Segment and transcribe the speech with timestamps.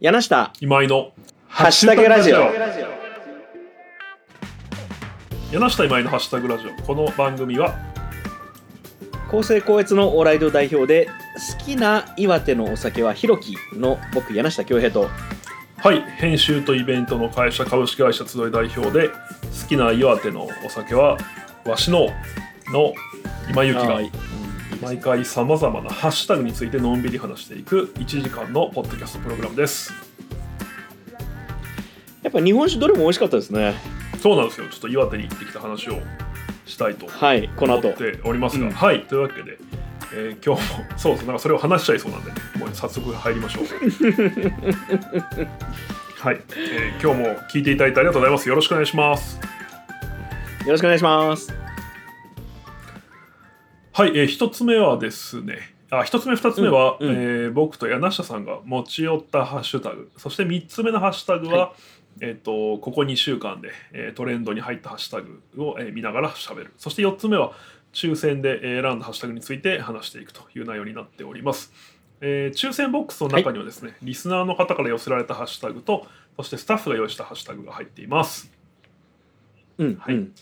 [0.00, 0.50] 柳下。
[0.60, 1.12] 今井の
[1.46, 2.36] ハッシュタグラジオ。
[5.52, 6.70] 柳下今井のハッシュタグラジオ。
[6.84, 7.74] この番組は
[9.30, 11.10] 公正高越のオーライド代表で
[11.58, 15.10] 好きな岩手のお酒はひろきの僕柳下恭平と。
[15.76, 19.14] はい編集とイベントの会社株式会社集い代表で好
[19.68, 21.18] きな岩手のお酒は
[21.66, 22.06] わしの
[22.72, 22.94] の
[23.50, 23.96] 今ゆきが。
[23.96, 24.10] はい
[24.80, 29.92] 毎回さまざまなハッシュタグについてのんびり話していく1時間のポッドキャストプログラムです。
[32.22, 33.74] やっぱ日本酒どれも美味しかったですね。
[34.22, 34.68] そうなんですよ。
[34.68, 36.00] ちょっと岩手に行ってきた話を
[36.64, 37.88] したいとはいこの後。
[37.88, 38.72] 思っておりますが、うん。
[38.72, 39.58] はいというわけで、
[40.14, 43.64] えー今日もそうですなんかそれを話しちゃいそうなんでもう早速入りましょう。
[46.20, 48.48] はい、えー今日も聞いていただいてありがとうございます。
[48.48, 49.38] よろしくお願いします。
[50.64, 51.69] よろしくお願いします
[53.92, 57.14] はい、えー、一つ目はですねあ一つ目二つ目は、うんうん。
[57.14, 60.10] えー僕と柳下さんが持ち寄ったハッシュタグ。
[60.16, 61.72] そして三つ目のハッシュタグは、は
[62.20, 66.72] えっ、とここ2週間で、えートレンドに入ったハッシュタグを、えー見ながら喋る。
[66.78, 67.52] そして4つ目は
[67.92, 71.72] 抽選でえー選んだハッシュタグについて話していくという内容になっております、
[72.20, 78.52] えー抽選ボックスの中にはですね、リスナーの方から寄せられたハッシュタグとそしてスタッフが用意したハッシュタグが入っています。
[79.78, 80.14] うんはい。
[80.14, 80.32] うん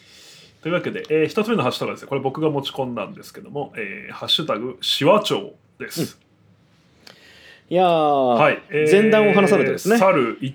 [0.63, 2.09] というわけで、えー一つ目のハッシュタグはですね。
[2.09, 6.19] これ僕が持ち込んだんですけども、えーハッシュタグしわちょうです、
[7.71, 9.99] いやー、はい、えー前段を話されてですね。
[9.99, 10.55] 去るい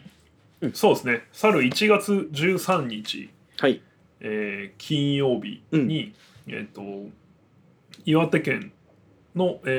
[0.62, 0.74] うん。
[0.74, 1.24] そうですね。
[1.32, 3.82] 去る1月13日、はい。
[4.20, 6.14] えー金曜日に、
[6.48, 6.82] えっ、と
[8.06, 8.72] 岩手県
[9.36, 9.70] の、え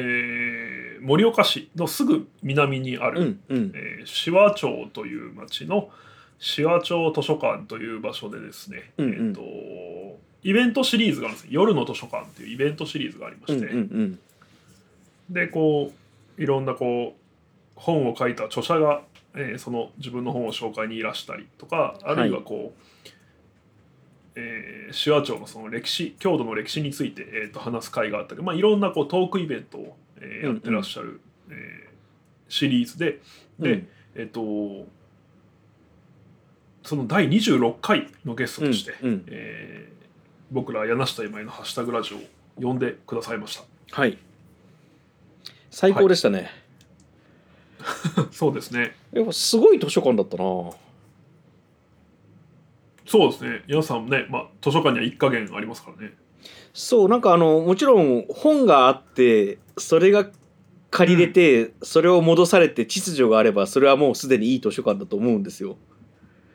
[1.00, 3.72] ー盛岡市のすぐ南にある、うんうん。
[3.74, 5.90] えー紫波町という町の
[6.38, 9.12] 紫波町図書館という場所でですね、うんうん。
[9.12, 9.40] えー、と
[10.44, 14.18] イベントシリーズがあるんです夜の図書館というイベントシリーズがありまうんして、うんうん
[15.30, 15.90] でこ
[16.38, 17.20] ういろんなこう
[17.76, 19.00] 本を書いた著者が、
[19.34, 31.94] えーその自分の本を紹介にいらしたりとかあるいはこう、えー紫波町のその歴史郷土の歴史について、えー、と話す会があったり、まあ、いろんなこうトークイベントを、えーやってらっしゃる、えー
[32.50, 33.20] シリーズで
[33.58, 33.88] で、うん。
[34.16, 34.86] えっ、と
[36.82, 39.24] その第26回のゲストとして、うんうん。
[39.28, 39.94] えー
[40.54, 42.20] 僕ら柳下今井のハッシュタグラジオを
[42.62, 43.64] 呼んでくださいました。
[43.90, 44.16] はい。
[45.68, 46.48] 最高でしたね、
[48.30, 48.94] そうですね。
[49.12, 50.44] やっぱすごい図書館だったな。
[53.04, 53.62] そうですね。
[53.66, 56.14] 皆さんね、まあ、図書館には一加減ありますからね。
[56.72, 60.30] そうなんかあのもちろん本があってそれが
[60.92, 65.76] 借りれて、それを戻されて秩序があればそれはもうすでにいい図書館だと思うんですよ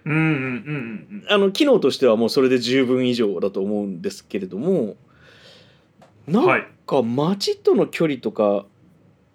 [0.06, 4.96] うんうんうんあの機能としてはもうそれで十分以上だと思うんですけれども
[6.28, 8.66] なんうんはいか街との距離とか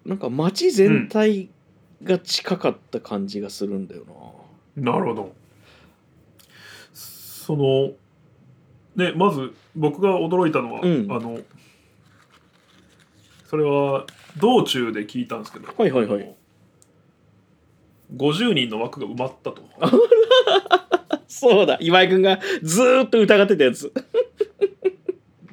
[0.05, 1.49] なんか街全体
[2.03, 4.03] が近かった感じがするんだよ
[4.75, 5.35] な、なるほど。
[6.93, 7.91] その
[8.95, 11.07] ねまず僕が驚いたのは、うん。
[11.09, 11.39] あの
[13.45, 14.05] それは
[14.37, 16.35] 道中で聞いたんですけどはいはいはい
[18.13, 19.63] 50人の枠が埋まったと。
[21.27, 21.77] そうだ。
[21.81, 23.91] 今井君がずーっと疑ってたやつ。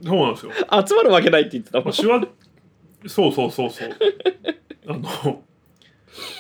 [0.04, 0.52] そうなんですよ。
[0.86, 1.92] 集まるわけないって言ってたもん。
[1.92, 3.90] そうそうそうそう。
[4.86, 5.42] あの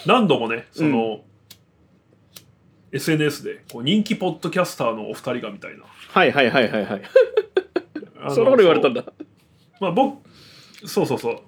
[0.06, 1.22] 何度もねその、
[2.92, 5.84] SNS でこう人気ポッドキャスターのお二人がみたいな。
[6.08, 7.02] はいはいはいはいはい。
[8.34, 9.04] そんなこと言われたんだ。
[9.80, 10.28] まあ、僕
[10.86, 11.40] そうそうそう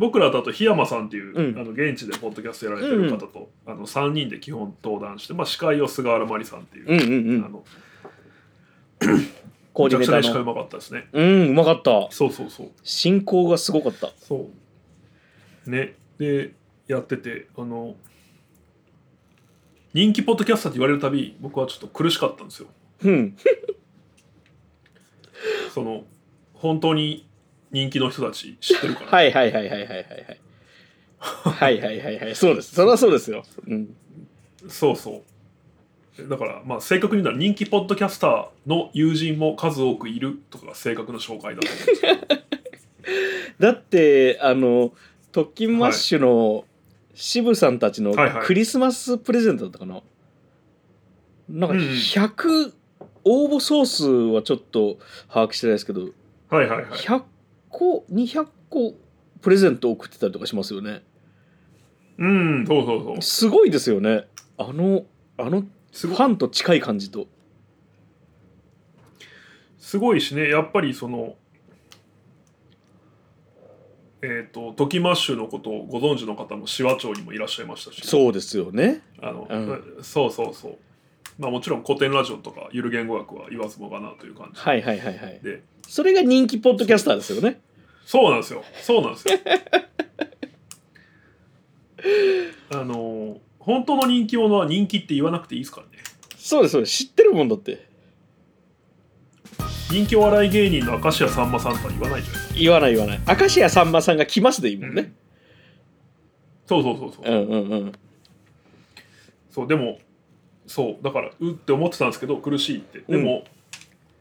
[0.00, 1.58] 僕らだと檜山さんっていう、うん。
[1.60, 7.44] あの現地でポッドキャストやられてる方と、あの3人で基本登壇して、まあ、司会を菅原麻里さんっていう、うんうんうん。
[7.44, 7.64] あの
[9.74, 11.06] コーディネータ司会うまかったですね。
[11.12, 12.10] うんうまかった。
[12.12, 12.70] そうそうそう。
[12.82, 14.10] 進行がすごかった。
[14.16, 14.48] そ
[15.66, 15.70] う。
[15.70, 15.96] ね。
[16.16, 16.54] で
[16.88, 17.94] やっててあの
[19.92, 22.68] 人気ポッドキャスターって言われるたび僕はちょっと苦しかったんですよ。
[23.04, 23.36] うん。
[25.74, 26.04] その
[26.54, 27.28] 本当に
[27.72, 30.40] 人気の人たち知ってるから、は いはいはいはいはいはいはい。
[31.20, 32.34] はいはいはい。
[32.34, 32.74] そうです。
[32.74, 33.44] それはそうですよ。
[33.66, 33.94] うん。
[34.68, 35.22] そうそ
[36.18, 42.28] うだからまあ正確に言うなら人気ポッドキャスターの友人も数多くいるとかが正確な紹介だと思
[43.58, 44.92] だって、あの、
[45.32, 46.64] トッキンマッシュの
[47.14, 50.02] 渋さんたちのはいはいクリスマスプレゼントだったかな？
[51.48, 52.72] なんかうん100、
[53.24, 56.02] 応募総数はちょっと把握してないですけど、
[56.50, 57.22] はいはいはい100
[57.70, 58.94] 個200個
[59.40, 61.02] プレゼント送ってたりとかしますよね。
[62.18, 63.22] うんそうそうそう。
[63.22, 64.26] すごいですよね。
[64.58, 65.04] あの
[65.38, 67.26] あのすごファンと近い感じと。
[69.78, 70.48] すごいしね。
[70.48, 71.36] やっぱりその
[74.22, 79.00] えー、とトキマッシュのことをご存知の方も紫波町にもいらっしゃいましたしそうですよね。
[79.22, 79.98] あの、うん。
[80.02, 80.78] そうそうそう
[81.40, 84.60] まあもちろん古典ラジオとかゆる言語学は言わずもがなという感じ。
[84.60, 85.40] はいはいはいはい。
[85.42, 87.60] でそれが人気ポッドキャスターですよね。
[88.04, 88.62] そうなんですよ。
[88.82, 89.38] そうなんですよ。
[92.78, 95.92] あの本当の人気者は人気って言わなくていいですからね。
[96.36, 97.06] そうですそうです。
[97.06, 97.88] 知ってるもんだって。
[99.90, 102.60] 人気お笑い芸人の明石家さんまさんとは言わないじゃないですか。
[102.60, 103.20] 言わない言わない。
[103.40, 105.14] 明石家さんまさんが来ますでいいもんね。
[106.66, 107.92] そうそうそうそう、うんうんうん。
[109.50, 109.98] そうでも
[110.70, 113.00] そうだからうって思ってたんですけど苦しいって。
[113.00, 113.42] でも、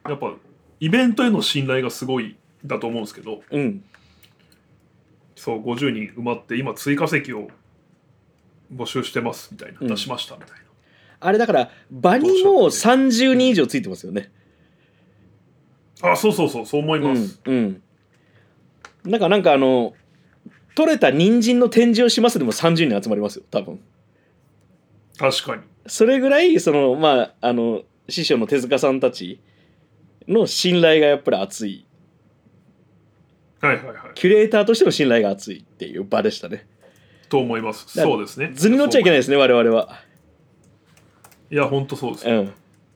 [0.08, 0.34] やっぱ
[0.80, 3.84] イベントへの信頼がすごいだと思うんですけどうん。
[5.36, 7.50] そう50人埋まって今追加席を
[8.74, 9.88] 募集してますみたいな、うん。
[9.90, 10.50] 出しましたみたい
[11.20, 14.32] あれだから場にも30人以上ついてますよね。
[16.02, 17.82] なあそうそうそうそう思います、うん
[19.06, 19.12] うん。
[19.12, 19.94] なんかなんかあの
[20.74, 23.80] 取れた人参の展示をしますでも30人集まりますよ多分。
[25.16, 29.42] 確かにそれぐらいそのまああの師匠の手塚さんたち
[30.28, 31.86] の信頼がやっぱり厚い。
[33.62, 33.96] はいはいはい。
[34.16, 36.68] キュレーターとしての信頼が厚いっていう場でしたね。
[37.28, 37.88] と思います。
[37.88, 38.52] そうですね。
[38.54, 40.02] 図に乗っちゃいけないですね我々は。
[41.52, 42.42] いや本当そうですよ、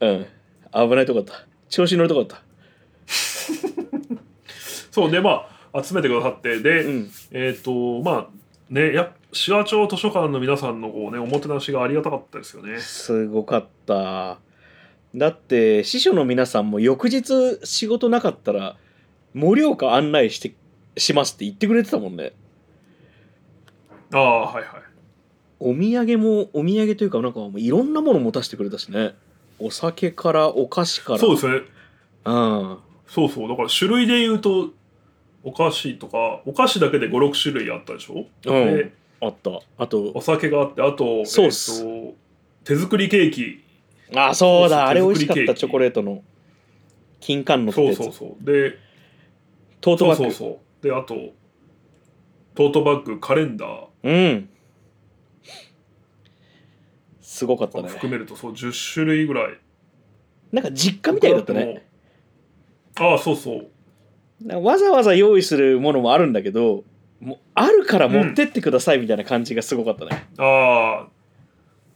[0.00, 0.08] うん。
[0.08, 0.26] うん。
[0.72, 1.46] 危ないとこだった。
[1.68, 2.40] 調子に乗るとこだっ
[4.90, 7.10] そうでまあ集めてくださってで、たうん。
[7.32, 8.26] えっ、とまあ
[8.74, 12.78] ねや紫波町図書館の皆さんのこうねおもてなしがありがたかったですよね。
[12.78, 14.38] すごかった。
[15.14, 18.76] だって師匠の皆さんも翌日仕事なかったら
[19.32, 20.54] 盛岡案内して
[20.96, 22.32] しますって言ってくれてたもんね。
[24.12, 24.66] ああはいはい。
[25.60, 29.14] お土産もお土産というかなんかもういろんなもの持たせてくれたしね。
[29.60, 31.20] お酒からお菓子から。
[31.20, 31.60] そうですね。
[32.24, 32.78] うん。
[33.06, 33.48] そうそう。
[33.48, 34.70] だから種類で言うと
[35.44, 38.76] お菓子とかお菓子だけで56種類あったでしょ、うん。
[38.76, 39.60] であった。
[39.78, 41.82] あとお酒があってあとソース。
[41.82, 42.24] えーと
[42.64, 43.62] 手作りケーキ。
[44.16, 44.88] あそうだ。
[44.88, 45.54] あれ美味しかった。
[45.54, 46.22] チョコレートの。
[47.20, 48.44] 金柑のそうそうそう。
[48.44, 48.78] で
[49.82, 50.24] トートバッグ。
[50.24, 50.82] そうそうそう。
[50.82, 51.14] であと
[52.54, 53.86] トートバッグカレンダー。
[54.02, 54.48] うん。
[57.20, 57.88] すごかったね。
[57.88, 59.58] 含めるとそう10種類ぐらい。
[60.52, 61.86] なんか実家みたいだったね。
[62.96, 63.66] ああそうそう
[64.46, 66.84] わざわざ用意するものもあるんだけど
[67.20, 70.26] もうあるから持ってってくださいみたいな感じがすごかったね。
[70.36, 71.08] ああ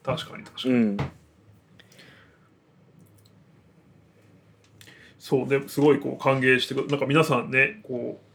[0.02, 0.96] 確かに確かに、うん。
[5.18, 8.28] そうですごいこう歓迎してくなんか皆さんねこう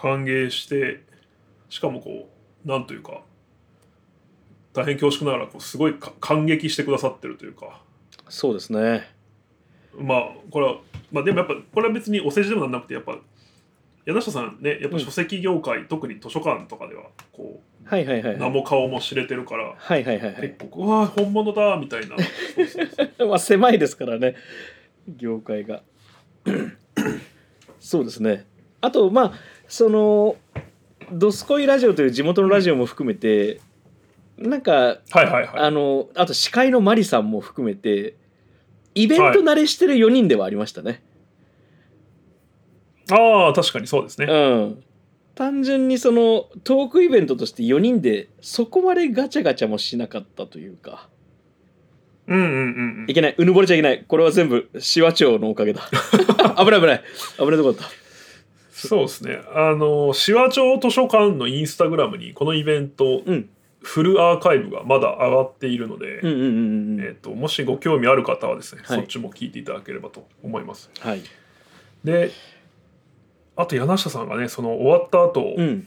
[0.00, 1.02] 歓迎して
[1.68, 2.28] しかもこ
[2.64, 3.22] うなんというか
[4.72, 7.82] 大変恐縮ながらこうすごいか感激してくださってるというか。
[8.28, 9.17] そうですね
[9.98, 10.76] まあこれは
[11.12, 13.18] まあでもやっぱこれは別にお世辞でもなんなくてやっぱ
[14.06, 20.42] 柳下さんねやっぱ書籍業界、特に図書館とかではこはいはいはいう名も顔も知れてるからはいはいはいはい。
[20.42, 22.16] 結構うわ本物だみたいな。
[23.26, 24.34] まあ狭いですからね。
[25.06, 25.82] 業界が。
[27.80, 28.46] そうですね。
[28.80, 29.32] あとまあ
[29.66, 30.36] その
[31.12, 33.60] 「どすこいラジオ」という地元のラジオも含めて
[34.36, 35.48] なんかはいはいはい。
[35.54, 38.14] あのあと司会のマリさんも含めて
[39.02, 41.02] イベント慣れしてる4人ではありましたね、
[43.10, 44.26] ああ確かにそうですね。
[44.26, 44.84] うん。
[45.34, 51.08] 単純にそのトークイベントとして4人でそこまでガチャガチャもしなかったというか。
[52.26, 52.50] うんうんうん
[53.02, 53.06] うん。
[53.08, 53.34] いけない。
[53.38, 54.04] うぬぼれちゃいけない。
[54.06, 55.82] これは全部紫波町のおかげだ。
[56.58, 57.02] 危ない危ない。
[57.38, 57.84] 危ないとこだった。
[58.72, 59.40] そうですね。
[59.54, 63.48] あの、紫波町図書館のインスタグラムにこのイベント、うん
[63.80, 68.98] フルアーカイブがまだ上がっているので、うんうんうんうんえっともしご興味ある方はですね、はい。
[68.98, 70.90] そっちも聞いていただければと思います。
[71.00, 71.22] はい。
[72.04, 72.30] で、
[73.56, 75.86] あと柳下さんがね、その終わった後、うん。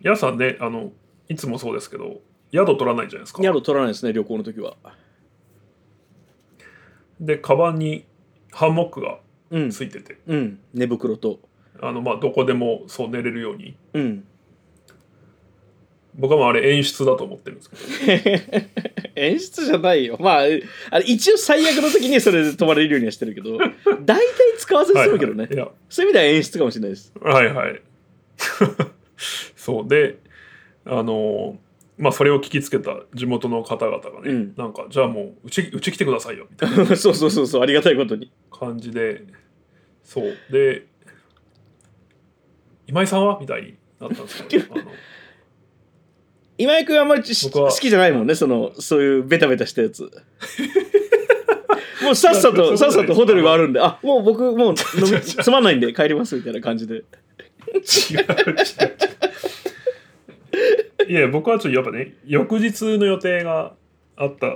[0.00, 0.92] 皆さんね、あの
[1.28, 2.20] いつもそうですけど、
[2.52, 3.42] 宿取らないじゃないですか。
[3.42, 4.76] 宿取らないですね旅行の時は。
[7.20, 8.06] で、カバンに
[8.52, 9.18] ハンモックが
[9.50, 9.70] うん。
[9.70, 10.60] ついてて、うん。
[10.74, 11.40] 寝袋と。
[11.80, 14.24] あのまあどこでもそう寝れるように、うん
[16.18, 18.66] 僕はまああれ演出だと思ってるんですけど、
[19.14, 20.16] 演出じゃないよ。
[20.18, 23.56] まああれ一応最悪の時にそれで泊まれるようにはしてるけど
[24.04, 24.26] 大体
[24.58, 25.70] 使わずに済むけどね、はいはい。
[25.88, 27.12] そういう意味では演出かもしれないです。
[27.20, 27.80] はいはい。
[29.56, 30.18] そうで
[30.84, 31.56] あの
[31.96, 34.54] まあそれを聞きつけた地元の方々がね、うん。
[34.56, 36.96] なんかじゃあもううちうち来てくださいよみたいな。
[36.96, 38.30] そうそうそうそうありがたいことに。
[38.50, 39.22] 感じで
[40.02, 40.36] そう。
[40.50, 40.86] で
[42.88, 43.38] 今井さんは？
[43.40, 44.84] みたいになったんですけどあの
[46.58, 50.02] 今井君あんまり好きじゃないもんねそのそういうベタベタしたやつ。
[50.02, 50.10] も
[52.10, 54.74] もうさっさとさっさとホテルがあるるんであもう僕もう飲
[55.12, 56.94] み つまんないんで帰りますみたいな感じで。
[56.94, 57.04] 違う違う
[61.06, 61.10] 違う。
[61.10, 63.74] いや僕はちょっとやっぱね翌日の予定が
[64.16, 64.54] あったの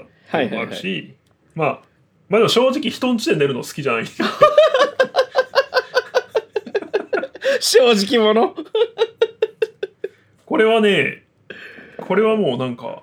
[0.48, 1.14] もあるし、
[1.54, 1.80] まあ
[2.28, 4.04] まあでも正直人ん家で寝るの好きじゃない。
[7.60, 8.54] 正直者。
[10.46, 11.22] これはね
[12.06, 13.02] これはもうなんか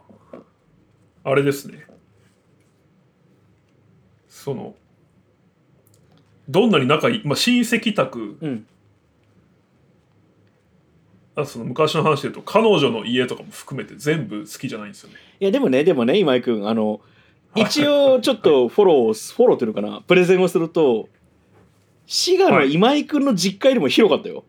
[1.23, 1.85] あれですね。
[4.27, 4.75] その
[6.47, 8.37] どんなに仲いい、まあ、親戚宅。
[8.41, 8.65] うん。
[11.35, 15.15] あその昔の話で言うと彼女の家とかも含めて全部好きじゃないんですよね。
[15.39, 17.01] いやでもねでもね今井君あの
[17.55, 21.07] 一応ちょっとフォローフォローというのかなプレゼンをすると
[22.05, 24.43] 滋賀の今井君の実家よりも広かったよ、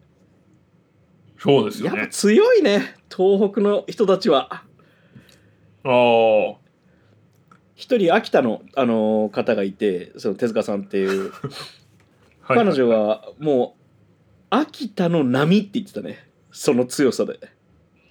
[1.39, 4.53] ひそうですやっぱよね強いね東北の人たちは。
[4.53, 6.55] ああ
[7.75, 11.33] 一人秋田の、あの方がいてその手塚さんっていう
[12.45, 12.59] はい。
[12.59, 13.81] 彼女がもう
[14.51, 16.29] 秋田の波って言ってたね。
[16.53, 17.41] その強さで。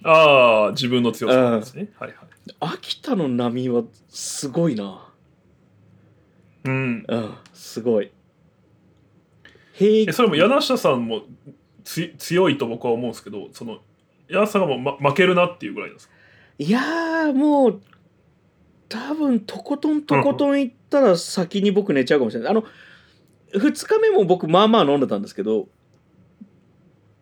[0.02, 1.88] ああ自分の強さなんですね。
[1.98, 2.16] はいはい。
[2.60, 5.08] 秋田の波はすごいな。
[6.64, 7.04] うん。
[7.08, 8.10] うんすごい。
[9.72, 11.22] 平えそれも柳下さんも
[11.84, 13.78] つ強いと僕は思うんですけどその
[14.28, 16.14] 柳下さんがもう、ま、負けるなっていうぐらいなんですか？
[16.58, 17.80] いやーもう
[18.88, 22.50] 多分とことんとことん行ったら先に僕寝ちゃうかもしれない。
[22.50, 22.64] あの
[23.54, 25.68] 2日目も僕まあまあ飲んでたんですけど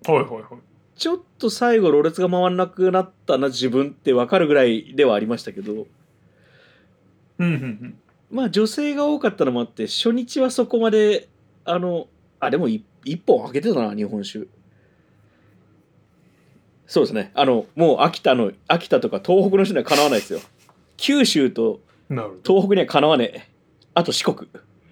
[0.07, 0.43] はいはいはい。
[0.97, 5.87] ちょっと最後ろれつが回らなくなったな自分って分かるぐらいではありましたけどうん
[7.39, 7.99] うんうん。
[8.31, 11.29] まあ女性が多かったのもあって初日はそこまで
[11.65, 12.09] あの
[12.41, 14.47] あでもい一本開けてたな日本酒。
[16.87, 17.31] そうですね。
[17.35, 20.41] あのもう秋田の秋田とか東北の人にはかなわないですよ。
[20.97, 21.81] 九州と
[22.45, 23.49] 東北にはかなわねえ。
[23.95, 24.49] あと四国。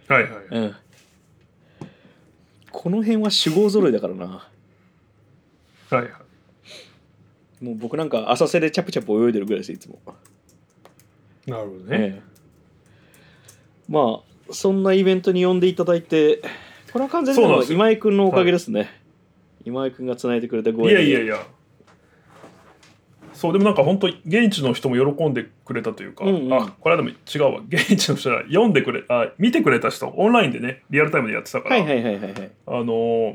[0.08, 0.32] はいはい。
[0.50, 0.76] うん
[2.72, 4.26] この辺は酒豪揃いだからな。
[4.26, 4.48] は
[5.92, 6.10] いはい。
[7.60, 9.98] もう僕なんか浅瀬でチャプチャプ泳いでるぐらいですいつも、
[11.46, 12.22] なるほどね、ええ。
[13.88, 16.40] まあそんなイベントに呼んでいただいて
[16.92, 18.88] これは完全に今井君のおかげですね、
[19.64, 21.46] 今井君がつないでくれたご縁いやいやいや
[23.40, 26.52] そうでもなんか本当現地の人も喜んでくれたというか、うんうん。
[26.52, 27.62] あこれはでも違うわ。
[27.72, 32.50] 現地の人は読んでくれあ見てくれた人オンラインでねリアルタイムでやってたから、はいはいはいはいはい。
[32.66, 33.34] あのー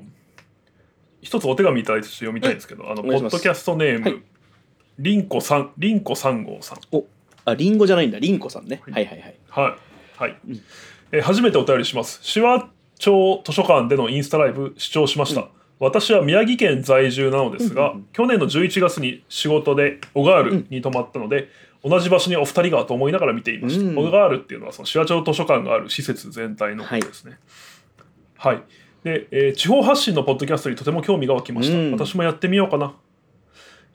[1.24, 4.22] 一つお手紙いただいて読みたいんですけど、あのポッドキャストネーム、はい。
[5.00, 6.78] リンコさんリンコ三号さん。
[7.46, 8.20] あリンゴじゃないんだ。
[8.20, 9.76] リンコさんね、はい、はいはいはい。
[10.20, 10.62] はい、うん。
[11.12, 12.22] えー初めてお便りします。
[12.32, 12.70] 手話
[13.00, 15.48] 町図書館でのインスタライブ視聴しました、うん
[15.80, 18.08] 私は宮城県在住なのですが、うんうんうん。
[18.14, 21.50] 去年の11月に仕事で小川ールに泊まったので、
[21.84, 27.38] 同じ場所にお二人がと思いながら見ていました、うん小川ールっていうのはその手話町図書館がある施設全体のことですね。
[28.38, 28.64] はい、
[29.04, 31.92] で、えー地方発信のポッドキャストにとても興味が湧きました、うん。
[31.92, 32.96] 私もやってみようかな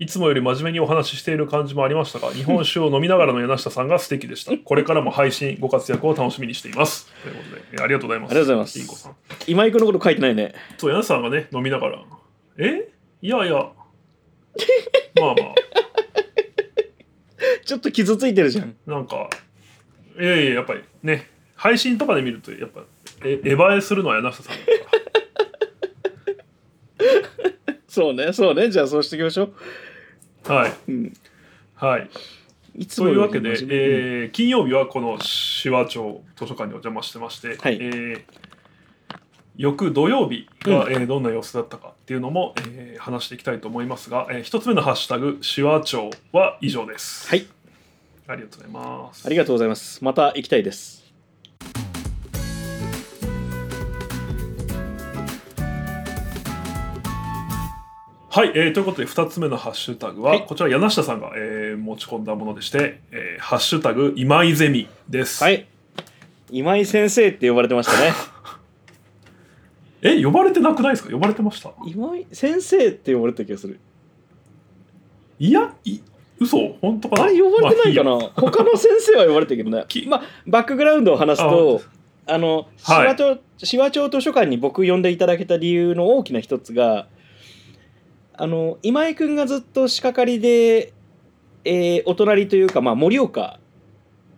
[0.01, 4.53] いつもより真面目にお話ししている感じもありましたが 日本酒を飲みながらの柳下さんが素敵でした。
[4.65, 7.13] これからも配信ご活躍を楽しみにしています。
[7.23, 8.31] ということで、えーありがとうございます。
[8.31, 8.79] ありがとうございます。
[8.79, 9.17] リンコさん
[9.47, 10.55] 今井君のこと書いてないね。
[10.79, 12.03] そう柳下さんがね飲みながら。
[12.57, 12.89] え？
[13.21, 13.53] いやいや。
[15.21, 15.37] まあま
[17.65, 18.75] ちょっと傷ついてるじゃん。
[18.89, 19.29] あなんか
[20.19, 22.85] いやいややっぱりね配信とかで見るとやっぱ
[23.23, 24.91] えエヴァえするのは柳下さんだか
[27.87, 28.71] そうねそうね。
[28.71, 29.47] じゃあそうしていきましょう。
[29.47, 29.90] ら
[30.55, 30.73] はい。
[30.89, 31.13] うん。
[31.75, 32.11] はい。
[32.77, 35.19] いつもというわけで、えー金曜日はこの
[35.63, 37.79] 手話町図書館にお邪魔してまして、はい。
[37.81, 38.23] えー
[39.57, 47.29] 翌土曜日が、えーどんな様子だったかっていうのも、えー話していきたいと思いますが、えー一つ目のハッシュタグ手話町は以上です。
[47.29, 47.47] はい。
[48.27, 49.27] ありがとうございます。
[49.27, 50.03] ありがとうございます。
[50.05, 51.00] また行きたいです
[58.33, 60.47] はい、えーということで2つ目のハッシュタグは、はい。
[60.47, 65.43] こちら柳下さんが、えー持ち込んだものでして「えーハッシュタグ今井ゼミ」です。
[65.43, 65.67] はい。
[66.53, 68.13] 今井先生って呼ばれてましたね。
[70.03, 71.11] え呼ばれてなくないですか？
[71.13, 71.71] 呼ばれてました？
[71.85, 73.81] 今井先生って呼ばれた気がする。
[75.41, 75.99] いやい
[76.39, 76.77] 嘘？
[76.81, 77.23] 本当かな？
[77.25, 79.85] あれ呼ばれてないかな、まあい他の先生は呼ばれてるけどね。
[79.91, 81.83] きまあバックグラウンドを話すと
[82.27, 83.09] あの紫はい。
[83.09, 87.09] 波町紫波町図書館に僕呼んでいただけた理由の大きな一つが
[88.43, 90.95] あの今井君がずっと仕掛かりで、
[91.67, 93.61] えーお隣というか、まあ、盛岡。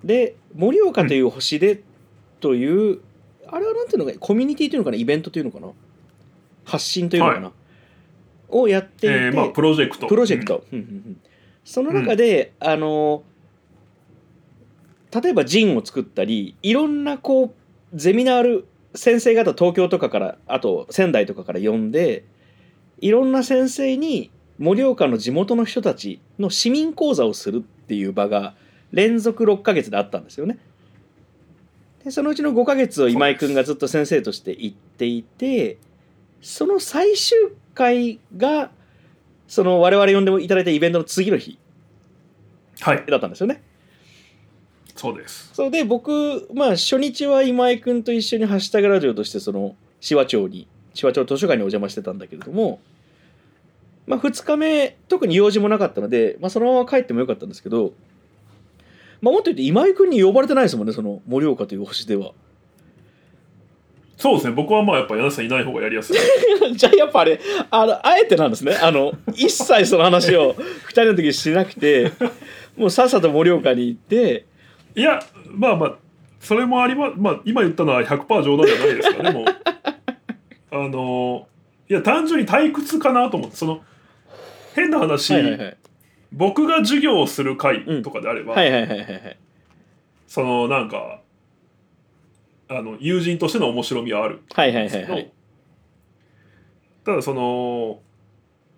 [0.02, 1.80] で盛岡という星で
[2.40, 3.00] という、
[3.46, 5.68] あれはなんていうのかコミュニティというのかなイベントというのかな？
[6.64, 7.52] 発信というのかな、
[8.48, 10.08] をやっていて、えーまあプロジェクト。
[10.08, 10.78] プロジェクト、うん。
[10.80, 11.20] うんうん
[11.64, 13.22] その中で、あの
[15.14, 18.66] 例えばジンを作ったりいろんなこうゼミナール
[18.96, 22.24] 先生方東京とかからあと仙台とかから呼んで
[23.02, 28.54] いろんな先生に盛岡の地元の人たちの市民講座をするっていう場が
[28.92, 30.58] 連続6ヶ月であったんですよね。
[32.04, 35.78] でそのうちの5ヶ月を今井君がずっと先生として行っていて
[36.40, 37.36] その最終
[37.74, 38.70] 回が
[39.48, 41.58] その我々呼んでいただいたイベントの次の日
[42.80, 43.62] はいだったんですよね。
[44.94, 52.80] そうですそうで僕まあ初日は今井君と一緒に「ハッシュタグラジオ」としてその紫波町に紫波町図書館にお邪魔してたんだけれども、
[54.06, 57.92] まあ、2日目特に用事もなかったので、まあ、そのまま帰ってもよかったんですけど、
[59.20, 62.32] まあ、もっと言って今井君に呼ばれてないですもんねその盛岡という星では。
[64.16, 64.52] そうですね。
[64.52, 66.16] 僕はまあやっぱ柳下さんいない方がやりやすい。
[66.76, 67.40] じゃあやっぱあれ
[67.70, 68.76] あのあえてなんですね。
[68.80, 70.54] あの一切その話を
[70.86, 72.12] 2人の時にしなくて
[72.76, 74.46] もうさっさと盛岡に行って。
[74.94, 75.94] いやまあまあ
[76.38, 79.44] それもありままあ今言ったのは100%冗談じゃないですからでも
[80.70, 81.48] あの
[81.88, 83.80] いや単純に退屈かなと思ってその
[84.74, 85.76] 変な話、はいはいはい。
[86.32, 89.38] 僕が授業をする会とかであれば、はいはいはいはいはい。
[90.26, 91.20] そのなんか
[92.68, 94.36] あの友人としての面白みはある。
[94.36, 95.22] んはいはいですけど、はい。
[95.22, 95.32] はい
[97.04, 97.98] ただその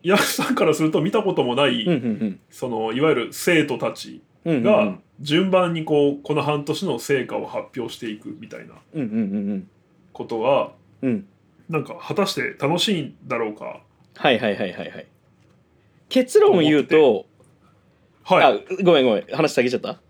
[0.03, 4.63] 矢口さんからすると見たこともない、うんうんそのいわゆる生徒たちうんうんうん。
[4.65, 9.69] が順番にこうこの半年の成果を発表していくみたいなうんうんうんうん。
[10.13, 11.27] ことはうん。
[11.69, 13.81] なんか果たして楽しいんだろうか。
[14.17, 15.07] はいはいはいはいはい
[16.09, 17.27] 結論を言うと、
[18.23, 18.45] はい。
[18.45, 20.01] あごめんごめん話下げちゃった？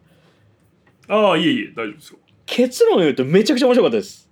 [1.08, 2.18] ああいえいえ大丈夫ですよ。
[2.46, 4.30] 結論を言うとめちゃくちゃ面白かったです。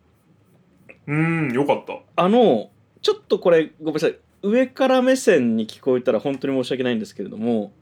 [1.07, 2.01] うーんよかった。
[2.17, 2.71] あの
[3.01, 7.73] ちょっとこれごめんなさい上から目線に聞こえたら本当に申し訳ないんですけれども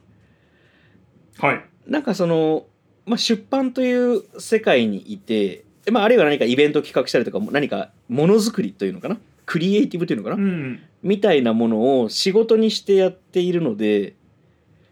[1.39, 1.65] はい。
[1.87, 2.67] なんかその、
[3.07, 9.19] まあ、出版という世界にいて、まあ、あるいは何かイベント企画したりとか何かものづくりというのかな？
[9.47, 14.15] クリエイティブというのかな、うんみたいなものを仕事にしてやっているので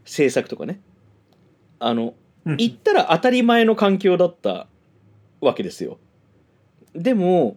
[0.04, 0.80] 制作とかね。
[1.78, 2.56] あのうん。
[2.56, 4.66] 言ったら当たり前の環境だった
[5.40, 5.98] わけですよ。
[6.94, 7.56] でも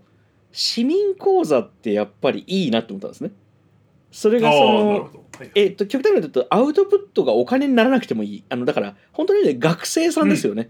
[0.52, 3.32] 市民講座ってやっぱりいいなと思ったんですね。
[4.12, 5.10] それがその
[5.56, 8.44] えっと極端に言うとアウトプットがお金にならなくてもいい。
[8.50, 10.70] あのだから本当にね学生さんですよね、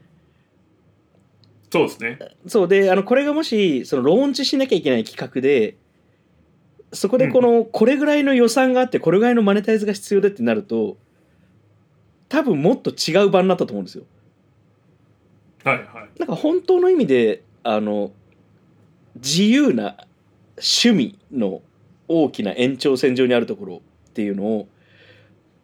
[1.71, 2.19] そうですね。
[2.47, 2.67] そう。
[2.67, 5.77] であのこれがもしそのローンチしなきゃいけない企画で
[6.93, 10.97] そこでこの、これぐらいの予算があってこれぐらいのマネタイズが必要でってなると
[12.29, 14.05] 多分もっと違う場になったと思うんですよ。
[15.63, 15.85] はいはい
[16.19, 18.11] なんか本当の意味であの
[19.15, 20.07] 自由な
[20.57, 21.61] 趣味の
[22.07, 24.67] 大きな延長線上にあるところっていうのを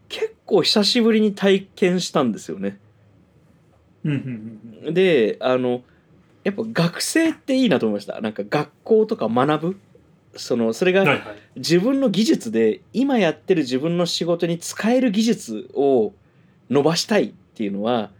[0.09, 2.79] 結構久しぶりに体験したんですよね。
[4.91, 5.81] であの
[6.43, 9.79] やっぱ学生っていいなと思いましたなんか学校とか学ぶ
[10.37, 11.05] そのそれが
[11.55, 16.13] 自分の技術で今やってる自分の仕事に使える技術を
[16.69, 18.11] 伸ばしたいっていうのは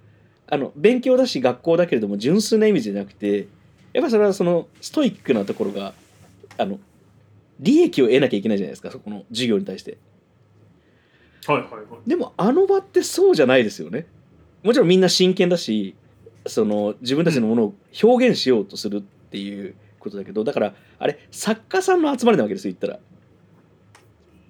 [0.47, 3.47] あの勉強だし学校だけれども純粋な意味じゃなくて
[3.93, 5.93] やっぱそれはそのストイックなところが
[6.57, 6.79] あの
[7.59, 9.97] 利益を得なきゃいけないじゃないですかそこの授業に対して。
[11.45, 14.05] はいはいはいでもあの場ってそうじゃないですよね。
[14.63, 15.95] もちろんみんな真剣だし
[16.45, 19.75] その自分たちのものを表現しようとするっていう
[20.07, 22.99] ことだけどだからあれ作家さんの集まりなわけですよ言ったら。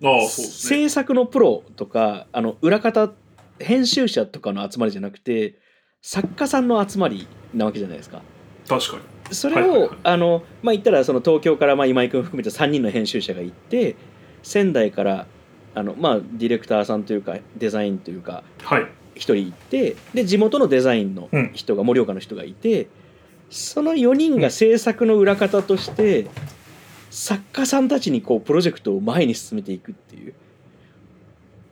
[0.04, 0.84] ああそうですね。
[0.84, 3.12] 制作のプロとかあの裏方
[3.60, 5.56] 編集者とかの集まりじゃなくて
[6.02, 8.22] 作家さんの集まりなわけじゃないですか。
[8.67, 9.36] 確かに。
[9.36, 9.89] それを、はいはいはい。
[10.04, 13.96] あのまあ言ったらその東京からまあ今井君含めて3人の編集者が行って
[14.43, 15.26] 仙台から
[15.74, 18.88] あのまあディレクターさんというかデザインというかはい。
[19.15, 21.52] 一人行ってで地元のデザインのうん。
[21.54, 22.88] 人が盛岡の人がいて
[23.50, 26.28] その4人が制作の裏方として
[27.10, 30.34] 作家さんたちにこうプロジェクトを前に進めていくっていう。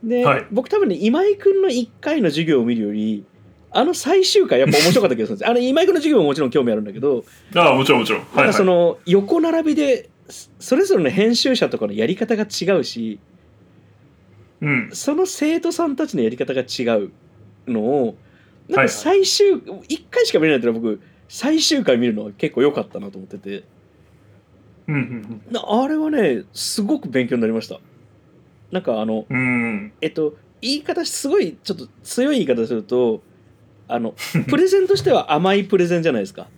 [0.02, 0.46] で、はい。
[0.50, 3.24] 僕多分ね今井君の1回の授業を見るより
[3.70, 8.20] あの最終回やっぱ面白かった気がするんです あの今井君の授業ももちろん興味あるんだけど、ああもちろんもちろん。
[8.22, 8.64] はいはい。
[8.64, 13.18] の横並びでそそれぞれの編集者とかのやり方が違うし
[14.60, 14.90] うん。
[14.92, 17.10] その生徒さんたちのやり方が違う
[17.68, 18.16] のを
[18.68, 18.86] なんはいはい。
[18.86, 23.64] か最終、1回しか見れないってのは僕最終回見るのは結構良かったなと思ってて。
[24.88, 27.80] うんうんなあれはねすごく勉強になりました。
[28.70, 29.38] なんかあのうん。
[29.38, 33.22] うんえっと言い方すごいちょっと強い言い方すると
[33.88, 34.14] あの
[34.48, 36.48] プレゼンとしては甘いプレゼンじゃないですか。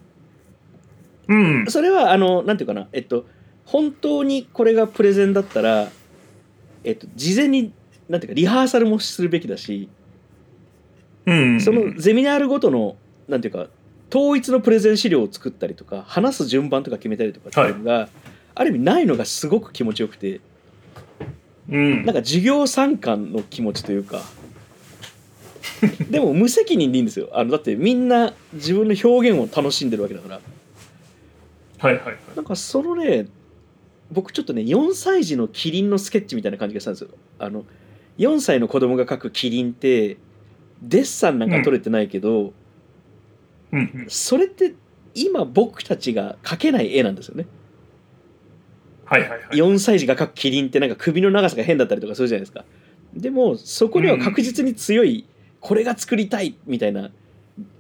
[1.29, 1.67] うん。
[1.69, 2.89] それはあのなんていうかな。
[2.93, 3.27] えっと
[3.65, 5.91] 本当にこれがプレゼンだったら
[6.85, 7.73] えっと事前に
[8.09, 9.89] なんていうかリハーサルもするべきだし
[11.27, 11.61] うん。
[11.61, 13.69] そのゼミナールごとのなんていうか
[14.11, 18.09] 統一のプレゼン資料を作ったりとか話す順番とか決めたりとかっていうのが、
[18.55, 20.41] ある意味ないのがすごく気持ちよくて
[21.69, 22.05] うん。
[22.05, 24.23] なんか授業参観の気持ちというか
[26.11, 27.29] でも無責任でいいんですよ。
[27.33, 30.41] あのだってみんな自分の表現を楽しんでるわけだから。
[31.79, 32.17] はいはいはい。
[32.35, 33.29] なんかそのね
[34.11, 37.11] 僕ちょっとね4歳児のキリンのスケッチみたいな感じがしたんですよ。
[37.39, 37.65] あの
[38.19, 40.17] 4歳の子供が描くキリンって
[40.83, 42.53] デッサンなんか撮れてないけど、うん
[43.73, 44.75] うんそれって
[45.15, 47.47] 今僕たちが描けない絵なんですよね。
[49.05, 49.41] はいはいはい。
[49.51, 52.65] 4歳児が描くキリンってなんか首の長さが変だったりとかするじゃないですか。
[53.15, 55.27] でもそこには確実に強い、
[55.61, 57.11] これが作りたいみたいな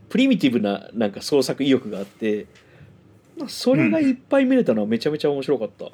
[0.09, 2.47] プリミティブななんか創作意欲があって
[3.39, 5.91] まあそれがいっぱい見れたのはめちゃめちゃ面白かった。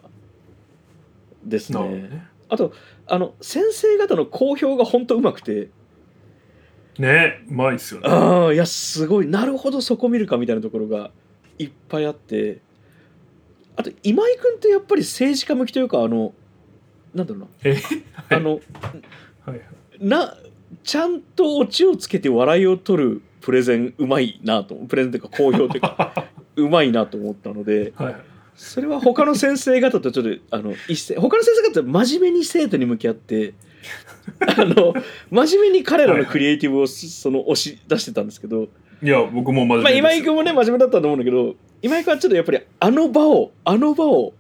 [1.44, 1.80] ですね。
[1.88, 2.26] ね。
[2.48, 2.72] あと
[3.06, 5.68] あの先生方の好評が本当うまくて
[6.98, 8.08] ねうまいっすよね。
[8.08, 9.26] ああいやすごい。
[9.26, 11.10] なるほどそこ見るかみたいなところが
[11.58, 12.60] いっぱいあって。
[13.76, 16.32] あと今井君ってやっぱり政治家向きというかあの
[17.14, 17.46] なんだろうな。
[17.64, 17.76] え？
[18.30, 18.56] あのは
[19.48, 19.60] いはい。
[20.00, 20.36] な
[20.82, 26.26] ちゃんとオチをつけて笑いを取るプレゼンうまいなとプレゼンというか好評というか
[26.56, 28.12] うまいなと思ったのではい。
[28.12, 28.20] はい
[28.56, 33.54] それは他の先生方とちょっとあの一斉他の先生方は真面目に生徒に向き合って
[34.40, 34.94] あの
[35.30, 38.68] 真面目に彼らのクリエイティブをその押し出してたんですけど、
[39.02, 44.32] いや僕も真面目まあ、今井君もね真面目だったと思うんだけど今井君はちょっとやっぱりあの場をあの場を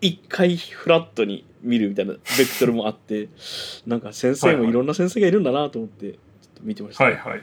[0.00, 3.28] 一回フラットに見るみたいなベクトルもあって
[3.86, 6.18] なんか先生もいろんな先生がいるんだなと思ってちょっ
[6.56, 7.40] と見てました、はいはいはい。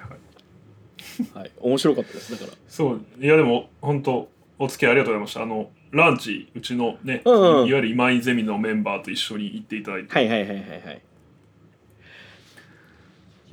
[1.34, 2.58] はい、面白かったですだから。
[2.68, 5.44] そういやでも本当お付き合いありがとうございました。
[5.44, 11.13] あのランチうちのね、うんうんいわゆる今井ゼミのメンバーと一緒に行っていただいて、はいはいはいはいはいい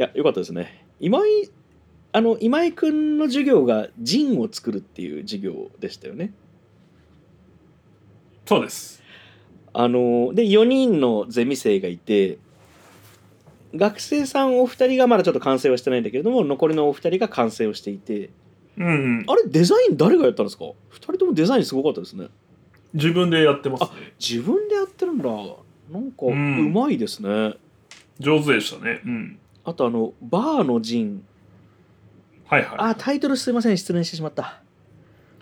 [0.01, 0.87] やよかったですね。
[0.99, 1.51] 今井
[2.13, 6.33] あの今井君の授業がジンを作るっていう授業でしたよね。
[8.47, 9.03] そうです。
[9.73, 12.39] あので4人のゼミ生がいて
[13.77, 18.31] 学生さんお二人がまだちょっと完成はしてないんだけれども残りのお二人が完成をしていて
[18.77, 18.91] うんう
[19.23, 19.25] ん。
[19.29, 20.65] あれデザイン誰がやったんですか？
[20.89, 22.29] 二人ともデザインすごかったですね。
[22.95, 23.89] 自分でやってますね。
[24.19, 25.25] 自分でやってるんだ。
[25.29, 27.55] なんかううんまいですね、
[28.19, 29.01] 上手でしたね。
[29.05, 29.39] うん
[29.70, 31.24] あとあのバーのジン
[32.46, 32.76] はいはい。
[32.78, 33.78] あタイトルすいません。
[33.78, 34.61] 失念してしまった。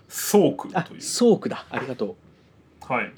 [0.08, 1.00] ソークあという。
[1.00, 1.64] ソークだ。
[1.70, 2.16] ありがと
[2.88, 2.92] う。
[2.92, 3.12] はい。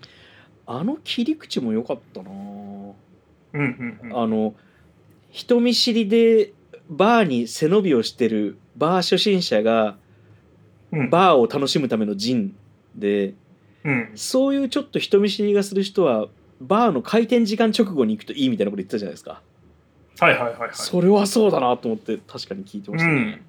[0.67, 2.31] あの切り口も良かったな。
[2.31, 2.95] うん
[3.55, 4.23] うんうん。
[4.23, 4.55] あの
[5.31, 6.53] 人見知りで
[6.89, 9.97] バーに背伸びをしてるバー初心者が
[10.93, 11.11] うん。
[11.11, 12.55] バーを楽しむためのジン
[12.95, 13.35] で
[13.83, 14.13] うん。
[14.15, 16.29] そういうちょっと人見知りがする人は
[16.61, 19.43] バーの開店時間直後に行くといいみたいなこと言ってたじゃないですか、
[20.19, 20.71] はいはいはいはい。
[20.73, 23.41] それはそうだなと思って確かに聞いてましたね、うん。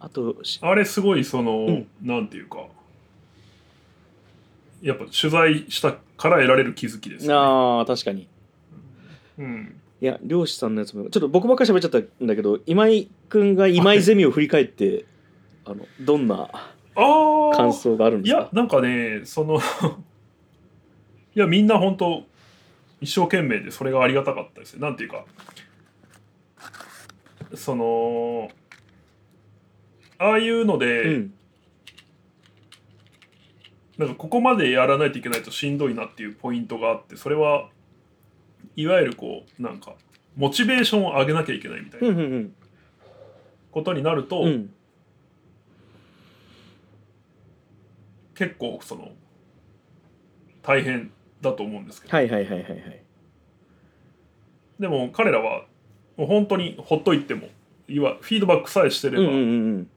[0.00, 1.86] あとしあれすごいその、うん。
[2.02, 2.66] なんていうか
[4.82, 8.28] やっぱ取材したから得られる気づきですよね、ああ確かに。
[9.38, 15.06] うん、いや漁師さんのやつもちょっと僕ばっかり喋っちゃったんだけど今井君が今井ゼミを振り返って
[15.64, 16.50] あのどんな
[16.94, 18.42] 感想があるんいですか？
[18.42, 19.58] やなんかねその
[21.34, 22.22] いやみんな本当
[23.04, 25.26] 一生懸命でそれがありがたかったですねなんていうか
[27.54, 28.50] その
[30.18, 31.34] ああいうので、うん。
[33.98, 37.68] なんかここまでやらないといけないとしんどいなっていうポイントがあってそれは
[38.74, 39.94] いわゆるこうなんか
[40.34, 42.54] モチベーションを上げなきゃいけないみたいうんなうん。
[43.70, 44.74] ことになると、うんうん。
[48.34, 49.10] 結構その
[50.62, 51.12] 大変
[51.44, 53.02] だと思うんですけど、はいはいはいはいはい。
[54.80, 55.64] でも彼らは
[56.16, 57.48] もう本当にほっといても
[57.88, 59.88] いわフィードバックさえしてればうんうん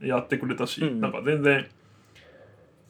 [0.00, 1.00] うんやってくれたし、うんうん。
[1.00, 1.66] なんか全然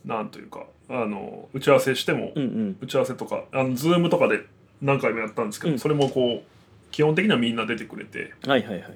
[0.04, 2.76] なんというかあの打ち合わせしても、うんうん。
[2.80, 4.44] 打ち合わせとかあのズームとかで
[4.82, 5.78] 何回もやったんですけど、うん。
[5.78, 8.34] それもこう基本的にはみんな出てくれて。
[8.46, 8.92] はいはいはいはい。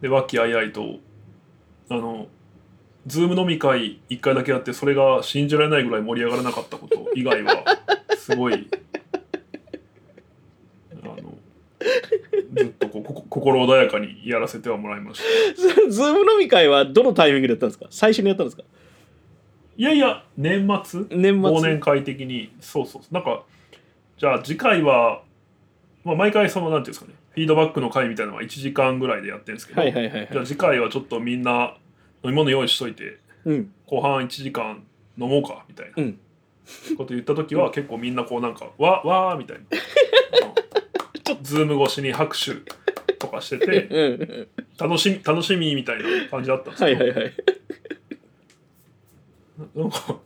[0.00, 0.98] で和気あいあいと
[1.88, 2.26] あの
[3.06, 7.64] ズーム飲み会1回だけやってそれが信じられないぐらい盛り上がらなかったこと以外は
[8.16, 8.68] すごい
[11.02, 11.34] あの
[12.54, 15.62] ずっとこうこ心穏やかにやらせてはもらいました。
[15.90, 17.86] ズーム飲み会はどのタイミングでやったんですか？
[17.90, 18.62] 最初にやったんですか？
[19.76, 21.06] いやいや年末？
[21.10, 21.50] 年末？
[21.50, 22.52] 忘年会的に。
[22.60, 23.02] そうそう。
[23.10, 23.42] なんか
[24.18, 25.22] じゃあ次回は、
[26.04, 31.76] まあ、毎回そのなんていうんですかねフィードバックの会みたいなのは1時間ぐらいでやってるんですけど、じゃあ次回はちょっとみんな
[32.24, 33.72] 飲み物用意しといてうん。
[33.86, 34.82] 後半1時間
[35.18, 36.18] 飲もうかみたいなうん。
[36.96, 39.64] こと言った時は結構みんなこうなんか「わわー」みたいな。
[41.42, 42.54] ズーム越しに拍手
[43.16, 47.32] とかしてて楽しみ楽しみみたいな感じだったんですけど、はいはいはい。
[49.74, 50.18] なんか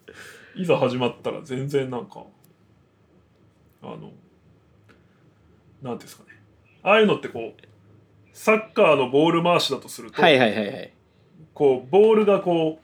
[0.57, 2.25] いざ始まったら全然なんか
[3.83, 6.31] あのなんていうんですかね。
[6.83, 7.63] ああいうのってこう
[8.33, 10.93] サッカーのボール回しだとすると、はいはいはいはい
[11.57, 12.81] こうボールがこ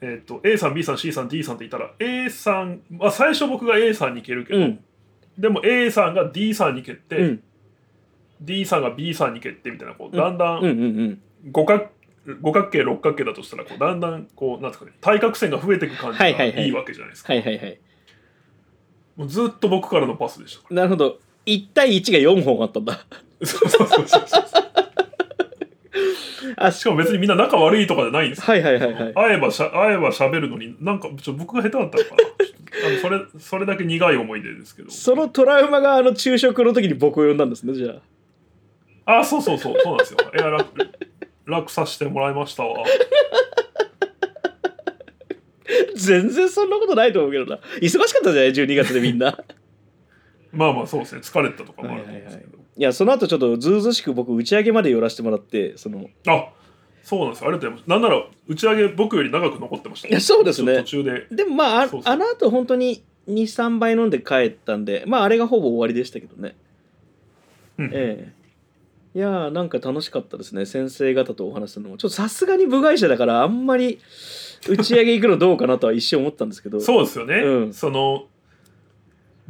[0.00, 4.84] う、えっと A さん B さん C さん D さんっていたら A さん、まあ、最初僕が A さんに蹴るけど、うん。
[5.36, 7.42] でも A さんが D さんに蹴って、うん。
[8.40, 11.88] D さんが B さんに蹴ってみたいなこうだんだうん五角
[12.40, 17.80] 五角形六角形だとしたらこうだんだんこうなんですかね対角線が増えていく感じがはいはいわけじゃないですか、はいはいはい。
[19.16, 21.18] もうずっと僕からのパスでしたかなるほど。
[21.46, 22.92] 1対1が4本あったんだ。
[22.92, 23.00] ら
[23.44, 24.69] そうそうそうそう
[26.56, 28.44] あしかも別にみんな仲悪いとかじゃないんですよ。
[28.46, 29.14] はいはいはいはい。
[29.14, 32.16] 会えばしゃ会えば喋るのになんかちょ僕が下手だったのかな。
[32.86, 34.90] あのそれそれだけ苦い思い出ですけど。
[34.90, 37.94] そのトラウマがあの昼食の時に僕を呼んだんですねじゃ
[39.06, 39.20] あ。
[39.20, 39.76] あそうそうそう。
[39.80, 40.18] そうなんですよ。
[40.34, 40.90] いや楽
[41.46, 42.84] 楽させてもらいましたわ。
[45.94, 47.58] 全然そんなことないと思うけどな。
[47.80, 49.38] 忙しかったじゃない？12月でみんな。
[50.52, 51.20] まあまあそうですね。
[51.20, 56.48] 疲れたとかもあると思うんですけど、いやその後ちょっとずうずうしく僕打ち上げまで寄らせてもらってそのあ
[57.02, 57.42] そうなんです。
[57.42, 57.90] よありがとうございます。
[57.90, 60.08] なんなら打ち上げ僕より長く残ってました。
[60.08, 60.76] いやそうですね。
[60.78, 61.26] 途中で。
[61.30, 62.12] でもまああそうそう。
[62.14, 66.56] あの後本当に23杯飲んで帰ったんでまああれがほぼ終わりでしたけどね。
[67.76, 67.90] うん。
[67.92, 68.32] え
[69.12, 69.18] え。
[69.18, 70.64] いやーなんか楽しかったですね。
[70.64, 71.98] 先生方とお話しするのも。
[71.98, 73.98] ちょっとさすがに部外者だからあんまり
[74.66, 76.80] 打ち上げ行くのどうかなとは一瞬思ったんですけど。
[76.80, 77.74] そうですよね、うん。
[77.74, 78.26] その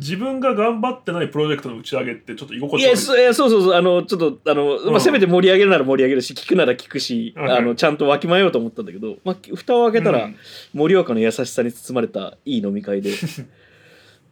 [0.00, 2.90] 自分が頑張ってないプロジェクトの打ち上げってちょっと居心い地悪い。
[2.92, 3.74] やそいやそうそうそう。
[3.74, 4.90] あのちょっとあの、うん。
[4.92, 10.36] まあ、せめて盛り上げるなら盛り上げるし聞くなら聞くし、はいはいあのちゃんとわきまえようと思ったんだけど、まあ、蓋を開けたら、うん。
[10.72, 13.10] 盛岡の優しさに包まれたいい飲み会で。
[13.12, 13.14] い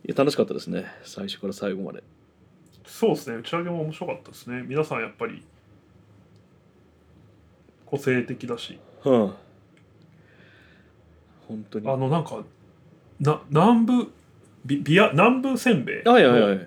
[0.06, 0.86] や楽しかったですね。
[1.02, 2.02] 最初から最後まで。
[2.86, 3.36] そうですね。
[3.36, 4.64] 打ち上げも面白かったですね。
[4.66, 5.42] 皆さんやっぱり
[7.84, 8.78] 個性的だし。
[9.04, 9.32] うん。
[11.46, 11.88] 本当に。
[11.90, 12.42] あのなんか
[13.20, 14.12] な南部
[14.68, 16.58] ビビア南部せんべいはいはいはい。
[16.58, 16.64] の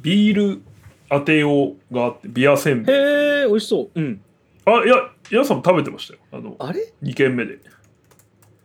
[0.00, 0.62] ビール
[1.10, 2.96] 当てようがあってビアせんべい。
[2.96, 4.00] へえ美味しそう。
[4.00, 4.20] うん。
[4.64, 4.94] あいや
[5.28, 6.20] 皆さんも食べてましたよ。
[6.32, 7.58] あのあれ？2軒目で。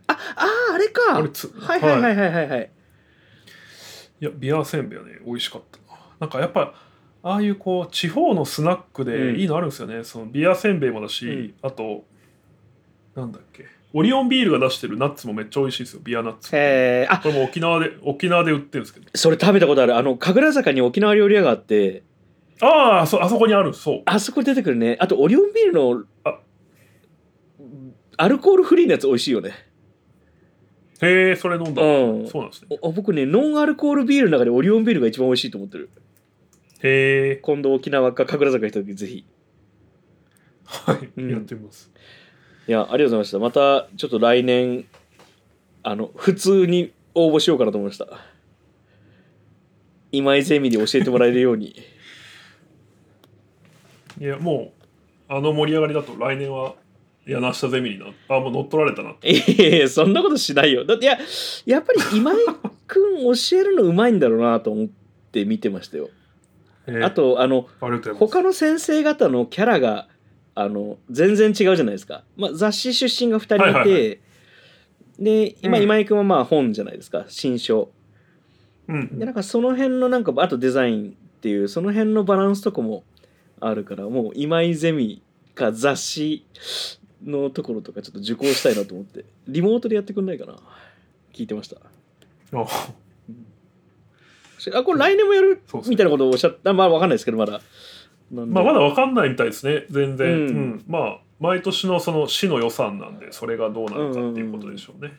[0.06, 1.18] あああれか。
[1.18, 2.50] あれつはいはいはいはいはい。
[2.50, 2.72] はい
[4.22, 5.80] いやビアせんべいはね美味しかった。
[5.94, 6.74] ななんかやっぱ
[7.24, 9.08] ああいうこう地方のスナックうん。
[9.08, 11.54] でいいのあるんですよね、そのビアせんべいもだし、うん。
[11.64, 12.06] あと
[13.16, 13.66] なんだっけ
[13.98, 16.02] オリオンビールが出してるナッツもめっちゃ美味しいですよ。
[16.04, 17.20] ビアナッツへえあ。
[17.20, 19.10] これも沖縄で沖縄で売ってるんですけど。
[19.16, 19.96] それ食べたことある。
[19.96, 22.04] あの神楽坂に沖縄料理屋があって。
[22.62, 24.02] ああそあそこにあるそう。
[24.06, 24.98] あそこに出てくるね。
[25.00, 26.40] あとオリオンビールのあ。
[28.18, 29.52] アルコールフリーのやつ美味しいよね。
[31.02, 31.86] へえそれ飲んだ、う
[32.24, 32.28] ん。
[32.28, 32.78] そうなんですね。
[32.82, 35.90] お僕ねノンアルコールビールの中でオリオンビールが一番美味しいと思ってる。
[36.84, 39.26] へえ今度沖縄か神楽坂行った時ぜひ。
[40.66, 41.32] はい、うん。
[41.32, 41.90] やってみます
[42.68, 43.40] いやありがとうございました。
[43.40, 44.86] またちょっと来年
[45.84, 48.08] あの普通に応募しようかなと思いました。
[50.12, 51.76] 今井ゼミで教えてもらえるように。
[54.20, 54.74] いやも
[55.30, 56.76] うあの盛り上がりだと来年は
[57.26, 60.86] 柳下ゼミになあもう乗っ取られたなって いやいやそんなことしないよ。
[60.86, 61.20] だっていや
[61.66, 62.38] やっぱり今井
[62.88, 64.88] くん教えるのうまいんだろうなと思っ
[65.32, 66.10] て見てましたよ。
[66.88, 70.08] へーあとあのあ他の先生方のキャラが
[70.56, 74.16] あの全然違うじゃないですか、まあ、雑誌出身が2人いて、はいはいは
[75.20, 75.84] で今、うん。
[75.84, 77.90] 今井君はまあ本じゃないですか新書。
[78.88, 79.20] うん。
[79.20, 83.04] でなんかその辺のなんかあとデザインっていうその辺のバランスとかも
[83.60, 85.22] あるからもう今井ゼミ
[85.54, 86.46] か雑誌
[87.24, 89.26] のところとかちょっと受講したいなと思って。
[89.48, 90.56] リモートでやってくんないかな？
[91.34, 91.78] 聞いてました。
[92.58, 92.66] あ
[94.74, 95.62] あこれ来年もやる？
[95.88, 97.62] みたいなことをおっしゃったまあわかんないですけどまだ
[98.32, 98.54] なんで。
[98.54, 99.86] まあまだわかんないみたいですね。
[99.90, 100.56] 全然、ううん。
[100.72, 105.14] んまあ毎年のその市の予算なんでそれがどうなるかっていうことでしょうね、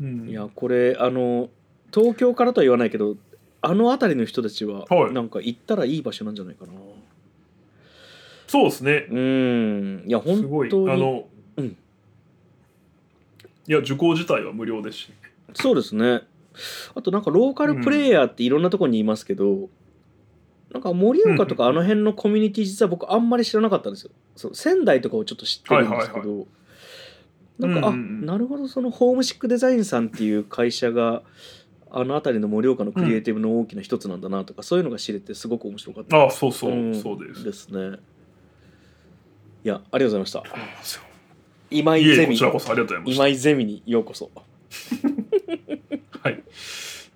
[0.00, 0.28] うん。
[0.28, 1.48] いやこれあの
[1.92, 3.16] 東京からとは言わないけど
[3.62, 5.12] あの辺りの人たちは、はい。
[5.12, 6.72] なんか行ったらいい場所なんじゃないかな。
[8.46, 9.06] そうですね。
[9.10, 10.04] うん。
[10.06, 10.68] いや本すごい。
[10.68, 11.24] あ当にの、
[11.56, 11.66] うん。
[11.66, 11.76] い
[13.66, 15.12] や受講自体は無料ですし。
[15.54, 16.22] そうですね。
[16.94, 19.68] あとなんかローカルプレイヤーっていろんなところにいますけど、
[20.72, 24.10] なんか盛岡とかあの辺のコミュニティ実は僕あんまり知らなかったんですよ。
[24.36, 26.46] そう仙台とかをちょっと知ってるんですけど、
[27.58, 28.28] なんか、うんうんうん。
[28.28, 31.22] あなるほどそのホームシックデザインさんっていう会社が
[31.90, 36.16] あの辺りの盛岡のクリエイティブの大きな一つなんだなとか、そういうのが知れてすごく面白かった。
[36.16, 36.94] ああそうそう、ん。
[36.94, 37.44] そうです。
[37.44, 37.98] ですね。
[39.64, 40.44] いやありがとうございま
[40.82, 41.02] した。
[41.70, 42.34] 今井ゼミ。
[42.34, 43.16] こちらこそありがとうございました。
[43.16, 44.30] 今井ゼミにようこそ。
[46.22, 46.42] はい。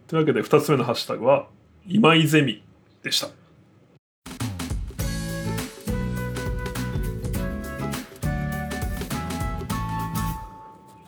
[0.06, 1.48] というわけで2つ目のハッシュタグは
[1.86, 2.62] 今井ゼミ
[3.02, 3.41] でした。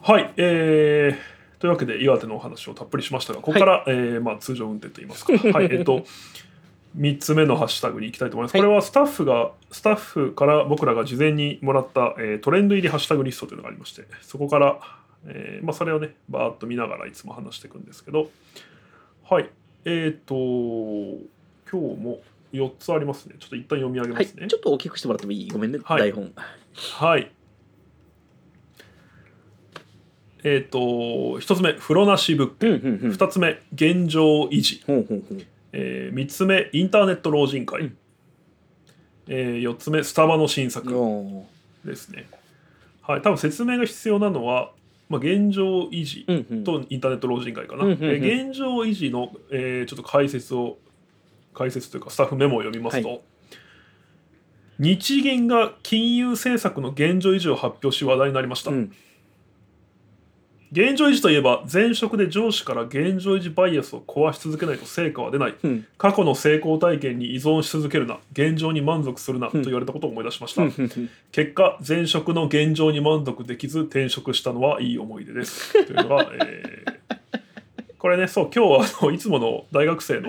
[0.07, 6.05] はい、えー、というわけで岩手のお話をたっぷりしましたがここから、えーまあ、通常運転といいますか、 はいえっと
[6.99, 8.53] 3つ目のハッシュタグに行きたいと思います。
[8.55, 8.63] はい。
[8.63, 14.79] これはスタッフがスタッフから僕らが事前にもらった、えートレンド入りハッシュタグリストというのがありましてそこから、
[15.27, 18.31] えーまあ、それをねバーッと見ながらいつも話していくんですけど。
[19.29, 19.49] はい
[19.87, 22.21] えっ、と今日も
[22.53, 23.37] 4つありますね。
[23.41, 24.49] ちょっと一旦読み上げまはいすね。
[24.49, 25.49] ちょっと大きくしてもらってもいい？
[25.49, 26.01] ごめんね、はい。
[26.01, 26.31] 台本。
[26.75, 27.31] はい。
[30.45, 33.11] えっ、と一つ目風呂なし物件、うんうんうん。
[33.13, 34.85] 二つ目現状維持、
[35.73, 37.97] えー、3つ目インターネット老人会、うん。
[39.27, 40.87] えー、4つ目スタバの新作。
[41.85, 42.27] ですね。
[43.03, 44.73] はい、多分説明が必要なのは、
[45.09, 46.25] まあ、現状維持
[46.65, 47.85] とインターネット老人会かな。
[47.85, 48.11] うんうんうん。
[48.11, 50.77] えー現状維持の、えーちょっと解説を
[51.55, 53.19] 解説というかスタッフメモを読みますと、は
[54.79, 58.71] 日銀が金融政策の現状維持を発表し話題になりました。
[58.71, 58.93] うん
[60.75, 65.55] 現状維持といえば前職で上司から現状維持バイアスを壊し続けないと成果は出ない。
[65.63, 65.87] うん。
[65.97, 68.19] 過去の成功体験に依存し続けるな。
[68.33, 75.73] 現状に満足するなと言われたことを思い出しました、うんうん結果前職の現状に満足できず転職したのはいい思い出です。
[75.73, 76.95] というのが、 えー
[77.99, 80.29] これねそう今日はあのいつもの大学生の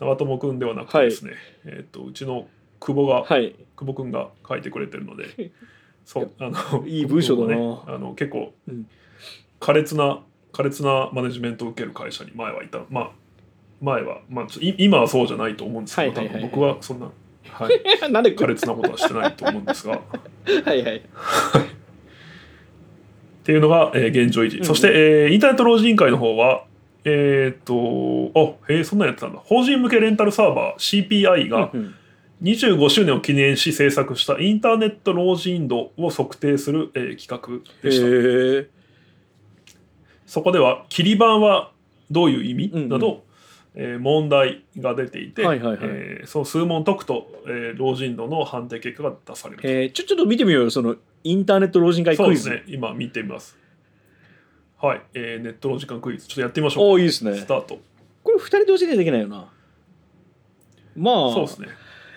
[0.00, 1.32] 長友君ではなくてですね、
[1.66, 2.46] えー、とうちの
[2.80, 3.54] 久保が、はい。
[3.76, 5.50] 久保君が書いてくれてるので
[6.06, 8.86] そうあのいい文章だねあの結構うん
[9.62, 10.22] 苛烈な
[10.52, 12.80] 苛烈なマネジメントを受ける会社に前はいた。
[12.90, 13.10] まあ
[13.80, 14.46] 前は、まあ、
[14.78, 17.10] 今はそうじゃないと思うんですけど、はいはい僕はそんな、
[17.50, 17.80] はい、
[18.12, 19.92] なんで苛烈なことはしてないと思うんですが。
[20.64, 20.96] はいはい。
[20.96, 21.00] っ
[23.44, 26.64] ていうのが、えー現状維持、うんそして、えーインターネット老人会の方は
[27.04, 29.40] えーっとあへえそんなんやってたんだ。
[29.44, 31.94] 法人向けレンタルサーバー CPI がうんうん。
[32.42, 38.68] 25周年を記念し制作したインターネット老人度を測定する、えー企画でした、
[40.32, 41.72] そこでは切り板は
[42.10, 42.88] どういう意味、うんうん。
[42.88, 43.22] など、
[43.74, 45.78] えー問題が出ていて、はいはいはい。
[45.82, 49.68] えーその数問解くと、えー老人度の判定結果が出されると。
[49.68, 50.70] えー、ちょちょっと見てみようよ。
[50.70, 52.74] そのインターネット老人会クイズ、そうですね。
[52.74, 53.58] 今見てみます。
[54.80, 56.26] はい、えーネットの時間クイズ。
[56.26, 56.84] ちょっとやってみましょうか。
[56.86, 57.36] おおいいですね。
[57.36, 57.78] スタート。
[58.24, 59.50] これ2人同時でできないよな。
[60.96, 61.68] まあそうですね。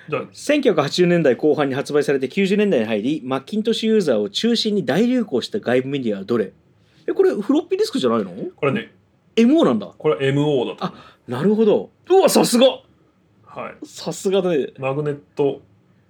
[0.10, 0.23] じゃあ。
[0.23, 6.54] 1980年代後半に発売されて90年代に入りマッキントッシュユーザーを中心に大流行した外部メディアはどれ？
[7.07, 8.31] えこれフロッピーディスクじゃないの？
[8.55, 8.91] これね
[9.35, 9.87] ?MO なんだ。
[9.97, 10.93] これは MO だと思
[11.27, 11.31] う。
[11.31, 11.89] なるほど。
[12.09, 12.67] うわさすが。
[13.45, 13.85] はい。
[13.85, 14.67] さすがだね。
[14.79, 15.61] マグネット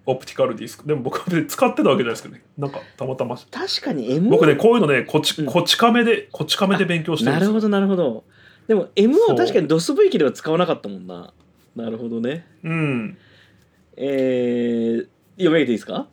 [0.06, 0.88] オプティカルディスク。
[0.88, 2.44] でも僕は使ってたわけじゃないですけどね。
[2.58, 3.36] なんかたまたま。
[3.38, 5.46] 確かに MO 僕ねこういうのねこち,、うん。
[5.48, 8.24] こち亀でこち亀で勉強してるなるほどなるほど。
[8.68, 11.34] でもそ MO う確かに DOSV 機では使わなかったもんな。
[11.76, 12.48] なるほどね。
[12.64, 13.18] うん。
[13.98, 16.08] えー、読み上げていいですか？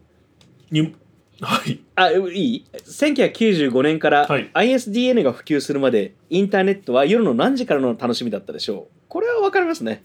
[0.71, 0.95] に
[1.41, 1.81] はい。
[1.97, 4.51] あいい？1995年からはい。
[4.53, 8.95] ISDN が普及するまでインターネットは夜の何時からの楽しみだったでしょう。
[9.09, 10.05] これは分かりますね。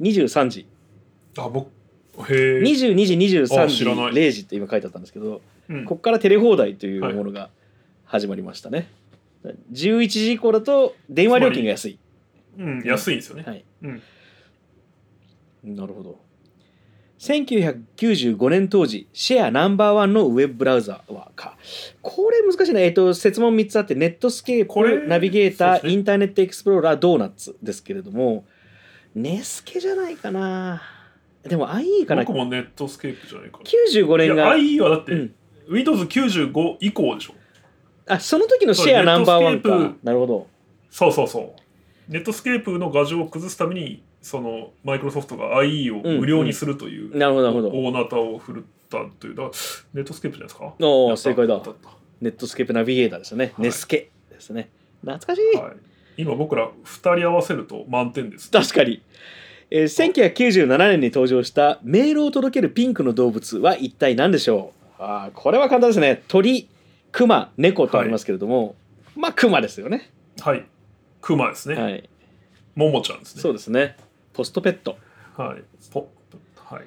[0.00, 0.66] 23時。
[1.36, 1.68] あ僕
[2.30, 4.12] へえ、22時23時あ知らない。
[4.12, 5.84] 0時って今書いてあったんですけどうん。
[5.84, 7.50] ここからテレ放題というものが
[8.04, 8.88] 始まりましたね、
[9.72, 11.98] 11時以降だと電話料金が安い。
[12.58, 13.64] うん、安いんですよね、はい。
[13.82, 16.18] うん、なるほど
[17.18, 21.56] 1995年当時シェアナンバーワンのウェブブラウザはか。
[22.00, 28.44] これ難しいなえっ、と説問3つあってネットスケープナビゲーター、ねインターネットエクスプローラードーナツですけれども
[29.14, 30.82] ネスケじゃないかな
[31.42, 35.34] でも IE かな僕もネットスケープじゃないか95年が IE はだって、うん
[35.68, 37.34] Windows95 以降でしょ
[38.06, 40.46] あその時のシェアナンバーワンかなるほど
[40.90, 41.54] そうそうそ
[42.08, 47.70] うネットスケープの画像を崩すためにそのマイクロソフトが IE を無料にするという、なるほどなるほど。
[47.70, 49.34] 大ナタを振るったという。
[49.34, 49.54] だから
[49.94, 50.74] ネットスケープじゃないですか？
[50.80, 51.62] おーやった正解だ。
[52.20, 53.62] ネットスケープナビゲーターですよね、はい。
[53.62, 54.68] ネスケですね。
[55.00, 55.76] 懐かしい、はい。
[56.18, 58.50] 今僕ら2人合わせると満点です。
[58.50, 59.00] 確かに、
[59.70, 65.02] えー1997年に登場したメールを届けるピンクの動物は一体何でしょう？
[65.02, 66.22] あーこれは簡単ですね。
[66.28, 66.68] 鳥
[67.12, 68.74] クマ猫とありますけれども、
[69.16, 70.10] まあクマですよね。
[70.40, 70.66] はい。
[71.22, 72.08] クマですね、はい。
[72.74, 73.42] ももちゃんですね。
[73.42, 73.96] そうですね
[74.38, 74.96] ポストペット。
[75.36, 75.64] はい。
[75.90, 76.08] ポ
[76.54, 76.82] はい。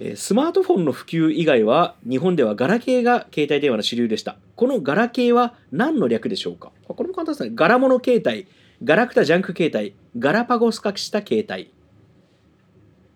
[0.00, 4.36] えースマートフォンの普及以外は日本ではガラケーが携帯電話の主流でした。
[4.56, 6.72] このガラケーは何の略でしょうか？
[6.90, 7.52] あこれも簡単ですね。
[7.54, 8.48] ガラモノ携帯
[8.82, 11.72] ガラクタジャンク携帯ガラパゴス化した携帯。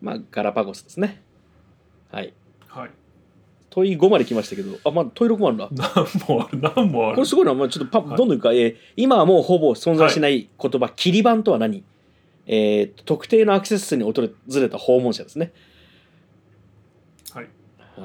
[0.00, 1.22] まあガラパゴスですね。
[2.12, 2.32] はい。
[2.68, 2.90] はい。
[3.70, 7.14] 問い5まで来ましたけどあまあ問い6もあるんだ何もある何もある。
[7.16, 8.16] これすごいな、まあ、ちょっとパはい。
[8.16, 11.82] どんどんいくか、えー今はもうほぼ存在しない言葉、切り板とは何？
[12.46, 15.52] えー特定のアクセス数に訪れた訪問者ですね
[17.32, 17.48] はい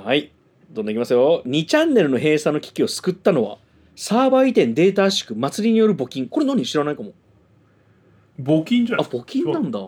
[0.06, 0.32] はい。
[0.70, 1.42] どんどんいきますよ。
[1.46, 3.58] 2チャンネルの閉鎖の危機を救ったのは、
[3.96, 6.28] サーバー移転データ圧縮、祭りによる募金。
[6.28, 7.14] これ何知らないかも。
[8.38, 9.80] あ、募金じゃない募金なんだ。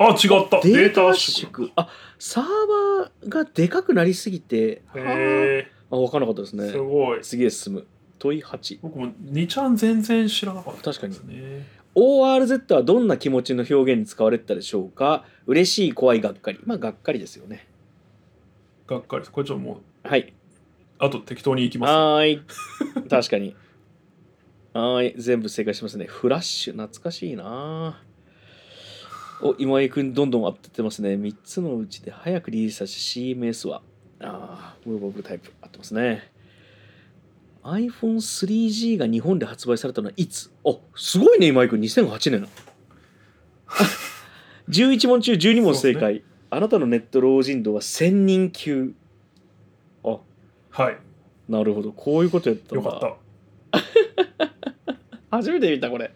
[0.00, 1.70] あ違ったデータ圧圧縮縮。
[1.76, 1.88] あ、
[2.18, 6.68] サーバーがでかくなりすぎて、はへあ、あ分からなかったですえね。
[6.70, 7.86] すごい次へ進む。
[8.18, 8.78] 問い8。
[8.82, 11.14] 僕も2ちゃん全然知らなかった確かに
[11.98, 15.24] ORZ はどんな気持ちの表現に使われてたでしょうか？
[15.46, 16.60] 嬉しい、怖い、がっかり。
[16.64, 17.66] まあ、がっかりですよね。
[18.86, 20.32] がっかりですこれちょっともうはい。
[21.00, 22.42] あと適当にいきますはーい。
[23.10, 23.56] 確かに。
[24.72, 25.20] はーい。
[25.20, 26.04] 全部正解しますね。
[26.06, 28.00] フラッシュ、懐かしいな
[29.42, 31.16] お、今井くんどんどん当ててますね。
[31.16, 33.82] 3つのうちで早くリリースさせ CMS は。
[34.20, 36.30] ああ、ムーバブルタイプ合ってますね。
[37.62, 40.50] iPhone3G が日本で発売されたのはいつ？
[40.64, 41.80] あ、すごいね、今井くん。
[41.80, 42.48] 2008年。
[44.68, 46.22] 11問中12問正解。
[46.50, 48.94] あなたのネット老人度は1000人級。
[50.04, 50.18] あ、
[50.70, 50.96] はい
[51.48, 51.92] なるほど。
[51.92, 52.90] こういうことやったんだ。
[52.90, 53.16] よかった
[55.36, 56.10] 初めて見たこれ。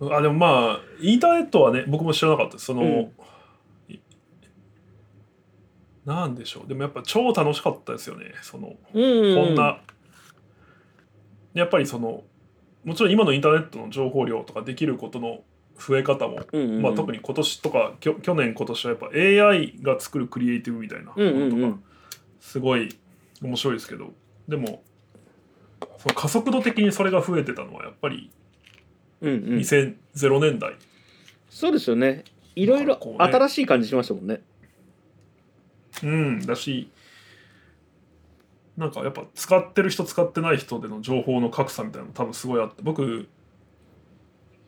[0.00, 3.12] あでもまあインターネットはね僕も知らなかったその、うん
[3.88, 3.98] い
[6.04, 9.80] なんでしょうでもやっぱ超楽しかったですよねそのうんこんな、
[11.60, 12.24] やっぱりその
[12.84, 15.40] もちろん今のインターネットの情報量とかできることの
[15.78, 16.82] 増え方も、うんうんうん。
[16.82, 21.60] まあ、特に今年とかきょ去年今年はやっぱ AI が作るクリエイティブみたいなもうんうんうん。
[21.60, 21.80] のとか
[22.40, 22.88] すごい
[23.42, 24.12] 面白いですけど
[24.48, 24.82] でも
[25.98, 28.30] その加速度的にそれが増えてたのはやっぱり
[29.20, 29.96] うんうん、2000
[30.40, 30.76] 年代、
[31.48, 32.24] そうですよね。
[32.54, 34.40] いろいろ新しい感じしましたもんね。
[36.02, 36.90] うん、だし
[38.76, 43.28] なんかやっぱ使ってる人使ってない人での情報の格差みたいなのも多分すごいあって僕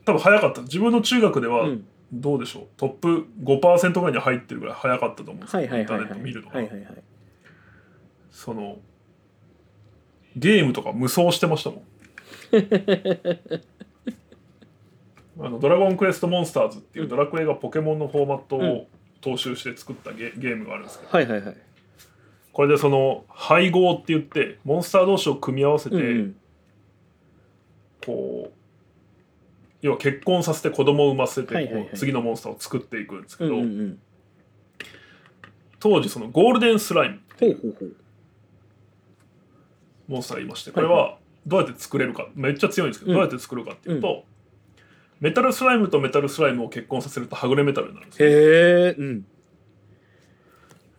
[0.07, 0.63] 多分早かった。
[0.63, 5.99] 自分の中学ではうん、どうでしょう、トップ5%ぐらいに入ってるぐらい早かったと思うんですはいインター。
[5.99, 7.03] ネット見るのが、はいはいはい。
[8.31, 8.79] その
[10.37, 11.83] ゲームとか無双してましたもん。
[15.47, 18.65] あのドラゴンクエストモンスターズっていうドラクエがポケモンのフォーマットうん。
[18.71, 18.87] を
[19.21, 21.11] 踏襲して作ったゲゲームがあるんですけど。
[21.13, 21.57] はいはいはい。
[22.59, 26.37] これでその配合って言ってモンスター同士を組み合わせて、うんうん、
[28.05, 28.53] こう
[29.81, 33.99] 要は結婚させて子供を産ませて、はいはい次のモンスターを作っていくんですけど、うんうんうん。
[35.79, 37.97] 当時そのゴールデンスライムほうほうほう。
[40.09, 44.25] モンスターがいましてこれはどうやって作れるかめっちゃ強いんですけど、うんどうやって作るかっていうと、
[45.21, 48.33] メタルスライムとメタルスライムを結婚させるとはぐれメタルになるんですよへ
[48.89, 49.27] え、うん。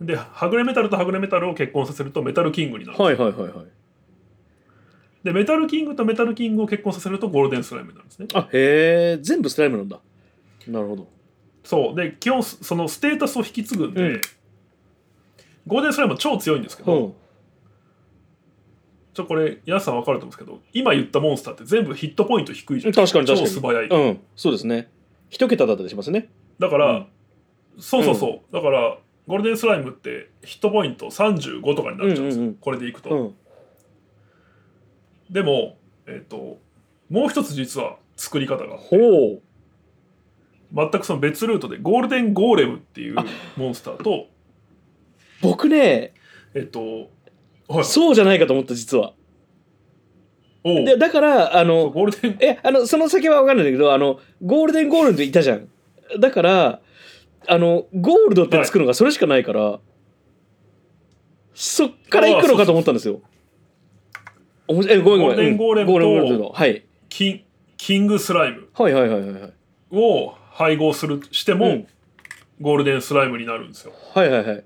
[0.00, 3.66] ではぐれメタルとはぐれメタルを結婚させるとメタルキングになるはいはいはいはい。
[5.22, 10.00] でメタルキングとメタルキングを結婚させるとゴールデンスライムになるんですねあへえ、全部スライムなんだ。
[10.66, 11.08] なるほど。
[11.62, 14.20] そうで基本そのステータスを引き継ぐんで、うん
[15.66, 17.16] ゴールデンスライムは超強いんですけど、ほ
[19.12, 22.90] ちょこれ皆さん分かると思うんですけど今言ったモンスターって全部ヒットポイント低いじゃう。
[22.90, 23.50] ん超確かに確かに。
[23.50, 24.90] 素早い、うん、そうですね。
[25.28, 26.30] 一桁だったりしますね。
[26.58, 27.06] だから、うん
[27.78, 33.34] そうそうそう、だからゴールデンスライムってヒットポイント35とかになっちゃうんですよ、うんうんうんこれでいくと、うん。
[35.30, 36.58] でもえっ、と
[37.08, 39.42] もう一つ実は作り方がほう。
[40.72, 43.16] 全くその別ルートでゴールデンゴーレムっていう
[43.56, 44.28] モンスターと
[45.40, 46.12] 僕ね、
[46.54, 47.10] えっ、と
[47.68, 49.14] はいそうじゃないかと思った、実は。
[50.64, 55.68] おうで、だから、あの、ゴールデンえ、あの、その先は分かんないんだけど、あの、ゴールデンゴールドいたじゃん。
[56.18, 56.80] だから、
[57.46, 59.80] あの、ゴールドってつくのがそれしかないから、
[61.54, 63.20] そっから行くのかと思ったんですよ。
[64.68, 65.56] おもしえ、ごめんごめん。
[65.56, 66.84] ゴールデンゴーレムとうんゴールデンゴールドはい。
[67.08, 67.44] キン
[67.76, 69.52] キングスライムはいはいはいはいはい。
[69.90, 71.86] を配合するしても、うん
[72.60, 74.64] ゴールデンスライムになるんですよはいはいはい。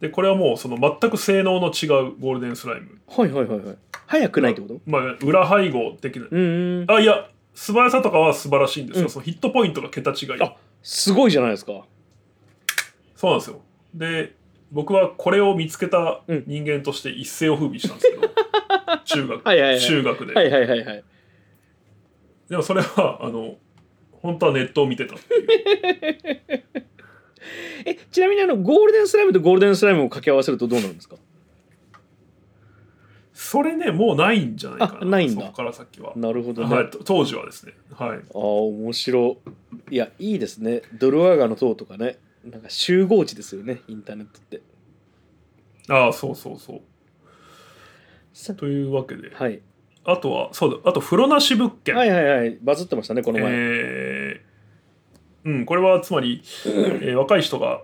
[0.00, 3.76] でこれはもうその全く性能の違うゴールデンスライムはいはいはいはい。
[4.06, 4.80] 早くないってこと？
[4.86, 6.90] まあ裏配合的なうんうん。
[6.90, 11.84] あいや素早さとかは素晴らしいんですよ、うんそのヒットポイントが桁違いあすごいじゃないですか。
[13.16, 13.60] そうなんですよ。
[13.94, 14.34] で
[14.70, 16.44] 僕はこれを見つけたうん。
[16.46, 18.28] 人間として一世を風靡したんですけど、
[19.04, 19.44] 中学。
[19.46, 19.80] はいはいはい。
[19.80, 21.04] 中学で、はいはいはいはい。
[22.50, 23.56] でもそれはあの
[24.12, 26.62] 本当はネットを見てたっていう。
[27.86, 31.16] えちなみにあのゴールデンスライムとゴールデンスライムを掛け合わせるとどうなるんですか？
[33.50, 34.98] それねもうないんじゃないかな。
[35.00, 35.40] あないんだ。
[35.40, 37.72] そこから先は、なるほどね、はい、と当時はですね。
[37.94, 38.18] はい。
[38.18, 39.38] ああ面白
[39.90, 39.96] い。
[39.96, 40.82] やいいですね。
[40.98, 42.18] ドルワーガの塔とかね。
[42.44, 44.60] なんか集合地ですよねインターネットって。
[45.88, 46.80] ああそうそうそう。
[48.34, 49.30] さというわけで。
[49.34, 49.60] はい、
[50.04, 50.90] あとはそうだ。
[50.90, 52.58] あと風呂なし物件、はいはいはい。
[52.62, 57.80] バズってましたねこの前、えーうん、これはつまり、えー若い人が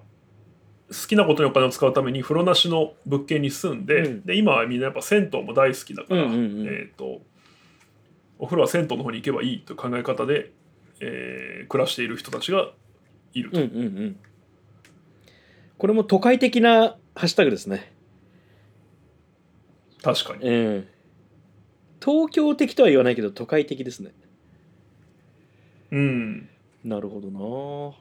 [0.88, 4.24] 好きなことにお金を使うために風呂なしの物件に住んで,、うん。
[4.24, 6.66] で今はみんなやっぱ銭湯も大好きだから、うんうんうん。
[6.66, 7.22] えー、と
[8.38, 10.52] お風呂は銭湯の方に行けばいいという考え方で、
[11.00, 12.72] えー暮らしている人たちが
[13.32, 14.16] いると、うんうんうん。
[15.78, 17.92] これも都会的なハッシュタグですね。
[20.02, 20.46] 確かに。
[20.48, 20.88] うん
[22.04, 24.12] 東京的とは言わないけど都会的ですね。
[25.90, 26.48] うん。
[26.84, 27.94] なるほどな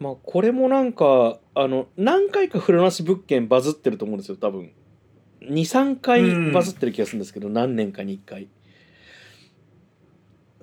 [0.00, 4.72] まあこれもなんかあの何回か風呂なし物件バズってると思うんですよ多分。
[5.42, 8.48] 23回バズってる気がするんですけど、何年かに1回。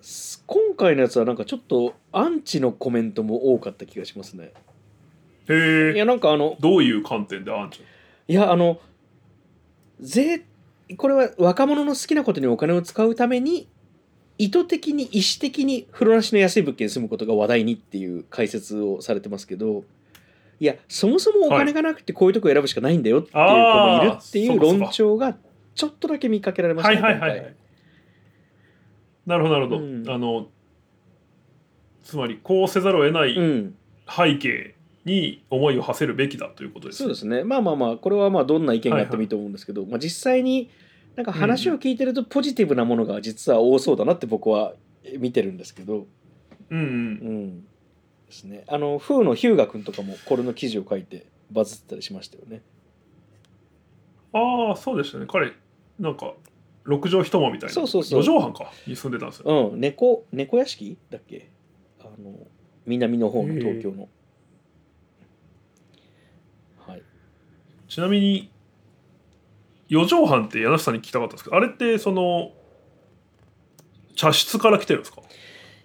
[0.02, 4.54] す今回のやつはなんかちょっとアンチのコメントも多かった気がしますね。
[5.50, 5.94] へえ。
[5.96, 7.82] いやなんかあのどういう観点であんち
[8.28, 8.80] いやあの
[10.00, 10.46] ぜ
[10.98, 13.68] これは若者の好きなことにお金を使うために
[14.38, 19.84] 意図的に意思的に風呂なしの安い物件に住むことが話題にっていう解説をされてますけど
[20.60, 25.36] いやそもそもお金がなくてこういうとこ選ぶしかないんだよっていう子もいるっていう論調が
[25.76, 27.40] ちょっとだけ見かけられましたはいねはいはい。
[27.40, 27.56] はい
[29.28, 30.10] なるほどなるほど、うん。
[30.10, 30.48] あの
[32.02, 33.36] つまりこうせざるを得ない
[34.10, 34.74] 背景
[35.04, 37.04] に思いを馳せるべきだということですね。
[37.04, 37.44] そうですね。
[37.44, 40.70] まあまあまあこれはまあどんな意見があってもいいと思うんですけど、まあ、実際に
[41.18, 44.74] なんか話を聞いてるとポジティブなものが実は多そうだなって僕は
[45.18, 46.06] 見てるんですけど、
[46.70, 46.86] うんうん。
[46.86, 47.68] うん、で
[48.30, 48.64] すね。
[48.68, 52.62] あの、フーのヒューガ君とかもこれの記事を書いてバズってたりしましたよね。
[54.32, 55.26] ああそうでしたね。
[55.28, 55.54] 彼
[56.00, 56.34] なんか
[56.84, 57.74] 六畳一間みたいな。
[57.74, 58.24] そうそうそう。
[58.24, 58.72] 四畳半か。
[58.86, 61.50] に住んでたんですよ、うん、猫、猫屋敷だっけ？
[62.00, 62.36] あの、
[62.86, 64.08] 南の方の東京の。
[66.86, 67.02] はい。
[67.88, 68.52] ちなみに
[69.90, 72.52] 四畳半って柳下さんに聞きたかったんですけどあれってその
[74.16, 75.22] 茶室から来てるんですか？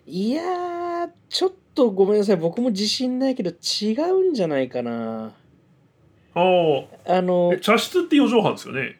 [0.07, 2.36] いやー、ちょっとごめんなさい。
[2.36, 5.32] 僕も自信ないけど違うんじゃないかな。
[6.34, 6.40] あ
[7.07, 8.98] あのあ、茶室って四畳半ですよね？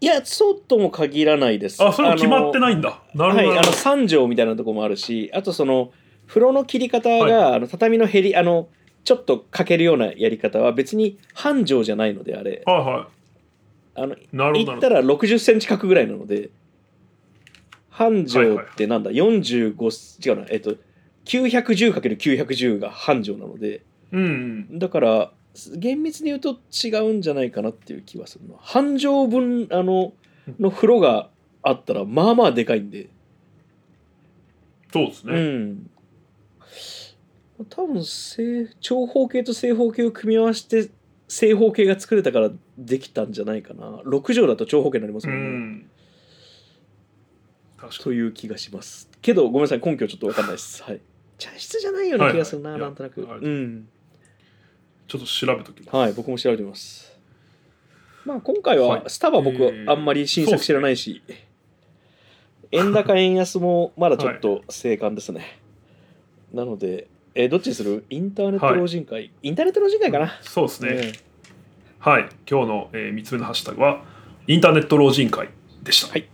[0.00, 1.82] いや、そうとも限らないです。
[1.82, 3.02] あそれも決まっていないんだ。
[3.14, 5.92] なるほど、はい、あのなるほど3畳みたいなとこもあるしあとその
[6.28, 8.68] 風呂の切り方が、あの畳の減りあの
[9.02, 12.62] ちょっとかけるようなやり方は別に半畳じゃないのであれ。
[12.64, 13.08] はいは
[13.98, 14.64] あのいなるほどなるほど。
[14.64, 16.50] 言ったら6 0センチ角ぐらいなので
[17.90, 20.46] 半畳ってなんだ、45違うな。
[20.50, 20.76] えっと
[21.24, 23.82] 910×910 が半畳なので
[24.12, 24.78] うんうん。
[24.78, 25.32] だから
[25.76, 28.54] 厳密に言うと違うんじゃないかなっていう気はするな。
[28.60, 30.12] 半畳分あの
[30.58, 31.28] の風呂が
[31.62, 33.08] あったらまあまあでかいんで。
[34.92, 35.90] そうですね、うん。
[37.68, 40.90] 多分正長方形と正方形を組み合わせて
[41.26, 43.88] 正方形が作れたからできたんじゃないかな。
[44.04, 45.90] 6畳だと長方形になりますうもんね、ん。
[47.76, 49.10] 確かという気がします。
[49.20, 49.80] けどごめんなさい。
[49.84, 50.82] 根拠ちょっと分かんないです。
[50.84, 51.00] はい。
[51.38, 53.48] 茶室じゃないような気がするな、はいはいなんとなく、う。
[53.48, 53.88] ん。
[55.06, 55.96] ちょっと調べときます。
[55.96, 57.16] はい僕も調べてみます。
[58.24, 59.02] まあ今回ははい。
[59.08, 61.22] スタバ僕えーあんまり新作知らないし、
[62.72, 65.58] 円高円安もまだちょっと 静観ですね、
[66.52, 68.04] なのでえーどっちにする？
[68.10, 71.27] インターネット老人会、インターネット老人会かな、そうですね、うん
[72.00, 72.28] はい。
[72.48, 74.04] 今日の、え3つ目のハッシュタグは
[74.46, 75.48] インターネット老人会
[75.82, 76.12] でした。
[76.12, 76.28] はい。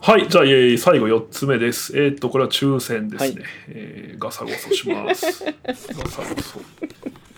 [0.00, 0.28] はい。
[0.28, 1.96] じゃあ、えー最後4つ目です。
[1.96, 3.44] えーっとこれは抽選ですね、はい。
[3.68, 5.44] えーガサゴソします。
[5.64, 5.74] ガ
[6.08, 6.60] サゴソ。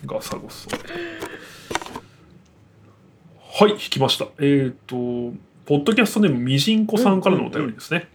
[0.06, 0.70] ガサゴソ。
[3.60, 3.72] はい。
[3.72, 4.28] 引きました。
[4.38, 5.36] えーっと
[5.66, 8.08] ポッドキャストネームみじんこさんからのお便りですね、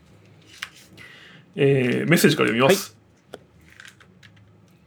[1.62, 2.96] えーメッセージから読みます、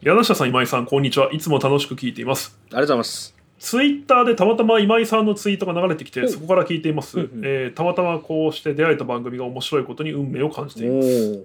[0.00, 1.30] 柳下さん今井さんこんにちは。
[1.30, 2.58] いつも楽しく聞いています。
[2.70, 3.36] ありがとうございます。
[3.58, 6.32] ツイッターでたまたま今井さんのツイートが流れてきてうん。
[6.32, 7.42] そこから聞いています、うんうん。
[7.44, 11.44] えーたまたまこうして出会えた番組が面白いことに運命を感じていおます、ー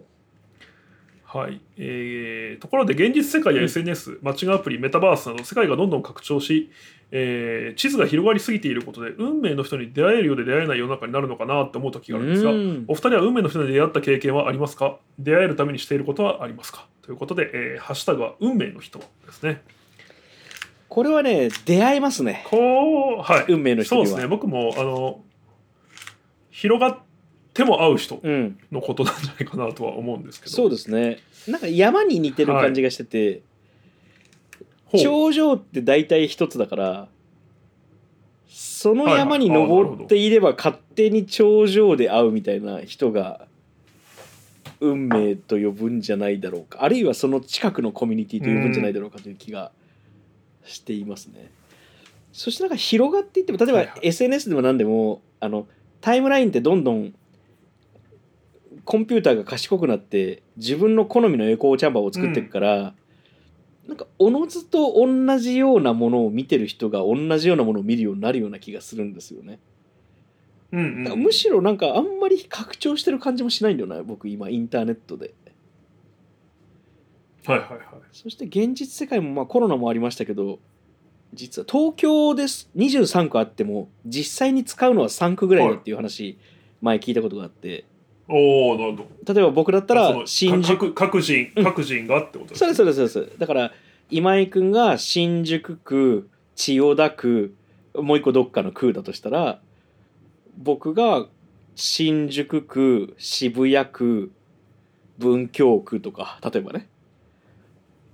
[1.29, 1.59] はい。
[1.77, 3.65] えーところで現実世界やうん。
[3.65, 6.71] SNS、マッチングアプリメタバースなど世界がどんどん拡張し、
[7.11, 12.85] えー地図が広がりすぎていることで運命の人に出会えるようで出会えない世の中になるのかなって思う時があるんですがうん。
[12.87, 14.97] お二人は運命の人に出会った経験はありますか？
[15.19, 16.87] 出会えるためにしていることはありますか？
[17.01, 19.61] ということで、えーハッシュタグは運命の人ですね。
[20.87, 22.45] これはね出会えますね。
[22.49, 23.45] こうはい。
[23.49, 24.27] 運命の人そうですね。
[24.27, 25.21] 僕もあの
[26.51, 26.97] 広が
[27.63, 28.59] っても会う人うん。
[28.71, 30.51] のことなんじゃないかなとは思うんですけど。
[30.51, 31.19] そうですね。
[31.47, 33.41] なんか山に似てる感じがしてて、
[34.85, 35.01] ほう。
[35.01, 37.07] 頂上って大体一つだから
[38.47, 43.47] その山に登っていれば勝手に頂上で会うみたいな人が
[44.79, 46.83] 運命と呼ぶんじゃないだろうか。
[46.83, 49.71] あるいはその近くのコミュニティと呼ぶんじゃないだろうかという気が
[50.63, 51.51] していますね。
[52.31, 53.99] そしてなんか広がっていっても例えばはいはい。
[54.03, 55.67] SNS でも何でもあの
[56.01, 57.13] タイムラインってどんどん
[58.87, 62.93] コンピューターが賢くなって自分の好みのエコーチャンバーを作っていくから、
[63.85, 69.59] なんかおのずと同じようなものを見てる人が同じようなものを見るようになるような気がするんですよね。
[70.71, 75.33] うんうん、むしろなんかあんまり拡張してる感じもしないんだよな僕今インターネットで。
[77.45, 77.79] はいはいはい
[78.13, 80.59] そして現実世界もまあコロナもありましたけど
[81.33, 86.37] 実は東京です23区あっても実際に使うのは3区ぐらいだっていう話、
[86.81, 87.85] 前聞いたことがあって
[88.29, 89.33] おおなるほど。
[89.33, 90.93] 例えば僕だったそらの新宿。
[90.93, 91.63] 各各人うん。
[91.63, 93.39] 各人がってことですそうですそうですそうです。
[93.39, 93.71] だから
[94.09, 97.55] 今井君が新宿区千代田区
[97.93, 99.59] もう一個どっかの区だとしたら
[100.57, 101.27] 僕が
[101.75, 104.31] 新宿区渋谷区
[105.17, 106.87] 文京区とか例えばね。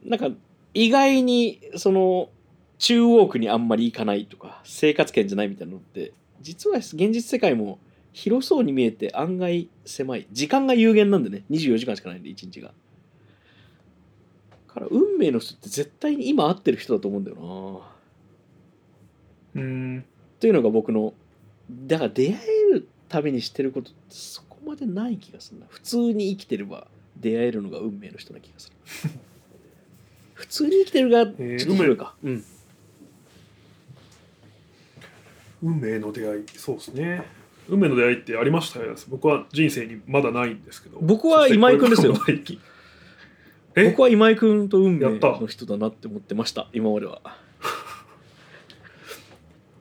[0.04, 0.30] なんか
[0.74, 2.30] 意外にその
[2.78, 6.12] 中央区にあんまり行かないとか生活圏じゃないみたいなのって
[6.42, 7.80] 実は現実世界も
[8.14, 10.28] 広そうに見えて案外狭い。
[10.32, 11.44] 時間が有限なんでね。
[11.50, 12.72] 24時間しかないんで1日が。
[14.68, 17.84] から運命の人って絶対に今会ってる人だと思うんだよ
[19.56, 19.62] な。
[19.62, 20.06] うん。
[20.40, 21.14] というのが僕の
[21.70, 22.40] だから出会
[22.72, 25.66] えるためにしてることってそこまでない気がするな。
[25.70, 26.88] 普通に生きてれば
[27.20, 28.72] 出会えるのが運命の人な気がす
[29.06, 29.12] る。
[30.36, 32.44] 普通に生きてるがちょっとか、うん。
[35.64, 36.44] 運命の出会い。
[36.56, 38.96] そうですね運命の出会いってありましたよ。
[39.10, 40.98] 僕は人生にまだないんですけど。
[41.02, 42.14] 僕は今井君ですよ。
[43.76, 47.22] 僕は今井君と運命の人だなって思ってました今までは。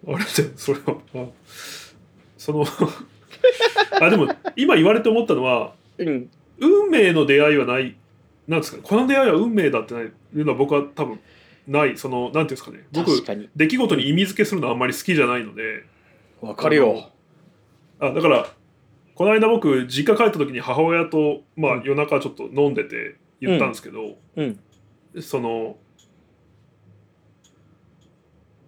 [0.06, 0.16] あれ？
[0.18, 0.24] で
[0.56, 1.26] それはあ
[2.38, 2.64] その
[4.00, 6.30] あでも今言われて思ったのはうん。
[6.58, 7.96] 運命の出会いはない
[8.48, 8.76] なんですか？
[8.78, 11.18] ねこの出会いは運命だってないいうのは僕は多分
[11.66, 11.96] ない。
[11.98, 12.84] そのなんていうんですかね。
[12.92, 13.10] 僕
[13.56, 15.84] 出来事に意味付けするのはあんまり好きじゃないので。
[16.40, 17.11] わかるよ
[18.02, 18.46] あだから
[19.14, 24.58] この間僕実家帰った時に母親と、まあうん、夜中ちょっと飲んでて言ったんですけど、うん。
[25.20, 25.76] その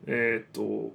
[0.06, 0.94] えーっと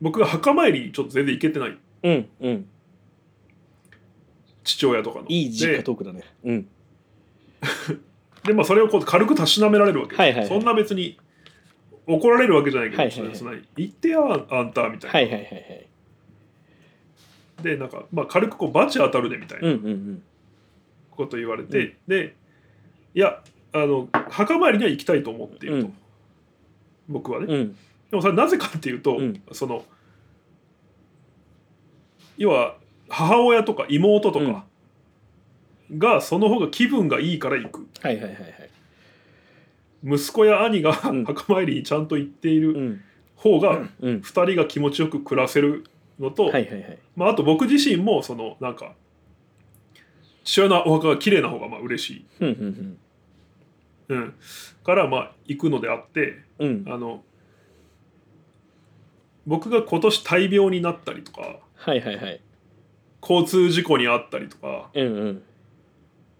[0.00, 2.28] 僕が墓参りにちょっと全然行けてないうん。
[2.40, 2.68] うん。
[4.64, 5.26] 父親とかの。
[5.28, 6.22] いい実家でトークだね。
[6.44, 6.68] うん。
[8.44, 10.48] で、まあ、それをこう軽くたしなめられるわけはいはいはい。
[10.48, 11.18] そんな別に
[12.06, 13.36] 怒られるわけじゃないけど、はいはいはい。
[13.36, 14.20] そんな言ってや
[14.50, 15.86] あんたみたいな、はいはいはいはい
[17.62, 20.22] でなんか、まあ、軽くこうバチ当たるでみたいなうんうんうん。
[21.10, 22.34] こと言われて、で
[23.14, 23.42] いや
[23.72, 25.94] あの墓参りには行きたいと思っていると、うん。
[27.08, 27.76] 僕はね、うん。
[28.10, 29.42] でもそれなぜかっていうと、うん。
[29.52, 29.84] その
[32.36, 32.76] 要は
[33.08, 34.64] 母親とか妹とか
[35.96, 37.86] がその方が気分がいいから行く。
[38.02, 38.70] はいはいはいはい。
[40.04, 41.24] 息子や兄がうん。
[41.24, 43.00] 墓参りにちゃんと行っていうるん。
[43.36, 44.16] 方がうん。
[44.18, 44.20] 2
[44.52, 45.84] 人が気持ちよく暮らせる
[46.18, 46.98] のと、はいはいはい。
[47.14, 48.92] まあ、あと僕自身もそのなんか
[50.44, 52.98] 父親のお墓が綺麗な方がまあ嬉しい、うん
[54.08, 54.34] うんうん、
[54.84, 56.84] からまあ行くのであってうん。
[56.86, 57.22] うんあの
[59.46, 62.40] 僕が今年大病になったりとかはいはいはい。
[63.22, 65.42] 交通事故に遭ったりとか、うんうん。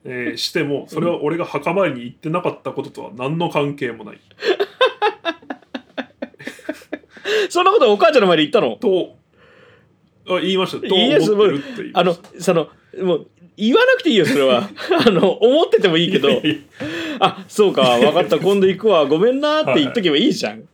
[0.04, 4.20] えーしてもそれは俺が墓参りに行ってなかったこととは何の関係もない。
[7.48, 8.76] そんなことお母ちゃんの前で言ったの？
[8.76, 9.16] と
[10.28, 10.78] あ言いました。
[10.78, 12.68] といいです思ってるって言いまあのその
[13.02, 14.68] もう言わなくていいよそれは。
[15.06, 16.28] あの思っててもいいけど。
[17.20, 18.38] あそうか分かった。
[18.38, 19.06] 今度行くわ。
[19.06, 20.64] ごめんなって言っとけばいいじゃん、い。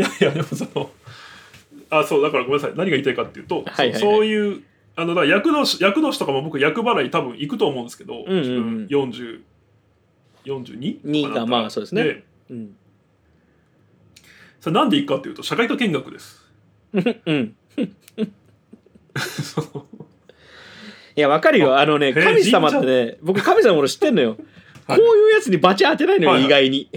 [0.00, 0.90] やいやでもその
[1.90, 2.76] あそうだからごめんなさい。
[2.76, 4.00] 何が言いたいかっていうと、はいはいはい。
[4.00, 4.62] そそういう
[4.96, 8.42] あのだから役年役年とかも僕役払い多分行くと思うんですけど、うんうんうん。
[8.42, 9.40] 自分40
[10.46, 11.00] 42?
[11.04, 12.24] にとかまあそうですね。
[12.50, 12.76] うん。
[14.60, 16.45] それなんで行くかっていうと社会科見学です
[16.94, 16.98] う
[17.32, 17.56] ん
[21.16, 21.78] いやわかるよ。
[21.78, 24.36] あのね神様ってね僕神様のこと知ってんのよ、
[24.86, 24.98] はい。
[24.98, 26.46] こういうやつにバチ当てないのよ、はいはい。
[26.46, 26.90] 意外に。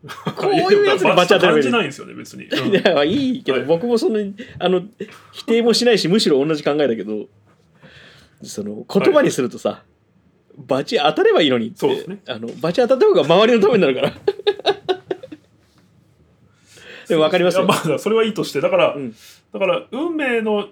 [0.36, 2.74] こういうやつにバチ当てない感じないんですよね別に、うん。
[2.74, 3.66] いやいいけど、はい。
[3.66, 4.18] 僕もその
[4.58, 4.82] あの
[5.32, 7.26] 否定もしないしむしろ同じ考えだけど
[8.42, 9.82] その言葉にするとさ、
[10.56, 12.20] バチ当たればいいのにってそうですね。
[12.26, 14.12] あのバチ当たった方が周りのためになるから
[17.08, 17.66] でも分かりますよ。
[17.66, 18.60] まあそれはいいとして。
[18.60, 19.14] だから、うん。
[19.52, 20.68] だから運命の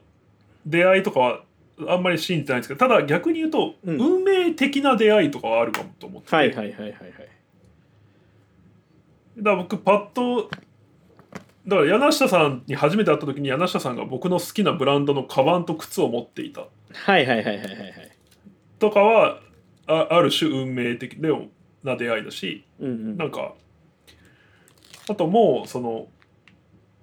[0.66, 1.40] 出会いとかは
[1.88, 4.00] あんまり信じてないんですけどただ逆に言うと、うん。
[4.00, 6.92] 運命的な出会いとかはあるかもと思ってて、はいはいはいはいはい。
[9.38, 10.50] だから僕パッと
[11.66, 16.60] だから柳下さんに初めて会った時に柳下さんが僕の好きなブランドのカバンと靴を持っていた。
[16.60, 18.16] はいはいはいはいはいはい。
[18.78, 19.40] とかは
[19.86, 21.18] あある種運命的
[21.82, 23.16] な出会いだしうんうん。
[23.16, 23.54] なんか
[25.08, 26.08] あともうその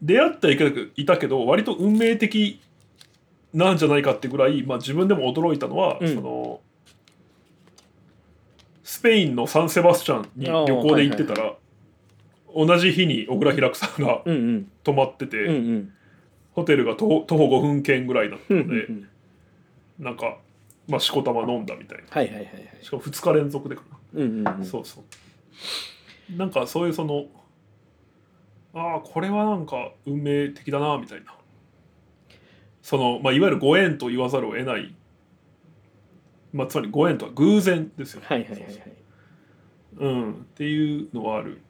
[0.04, 0.54] 出会っては
[0.98, 2.60] いたけど割と運命的
[3.54, 6.14] なんじゃないかってぐらい、まあ、自分でも驚いたのは、うん。
[6.14, 6.60] その
[8.84, 11.54] スペインのサンセバスチャンに旅行で行ってたら、
[12.54, 14.72] 同じ日に小倉平久さんがうんうん。
[14.84, 15.94] 泊まってて、うんうん。
[16.52, 18.88] ホテルが徒歩徒歩5分圏ぐらいだったうんうんので、
[20.00, 20.38] なんか、
[20.88, 22.04] まあ、しこたま飲んだみたいな。
[22.10, 22.78] はいはいはいはい。
[22.82, 23.98] しかも2日連続でかな。
[24.16, 24.66] うんうんうん。
[24.66, 26.36] そうそう。
[26.38, 27.26] なんかそういうその
[28.74, 31.36] ああこれはなんか運命的だなみたいな。
[32.82, 34.94] その、まあ、いわゆるご縁と言わざるを得ない、
[36.52, 38.22] まあ、つまりご縁とは偶然ですよ。
[38.22, 38.74] ね、はいはいはいはい。
[40.00, 41.62] うん、っていうのはある。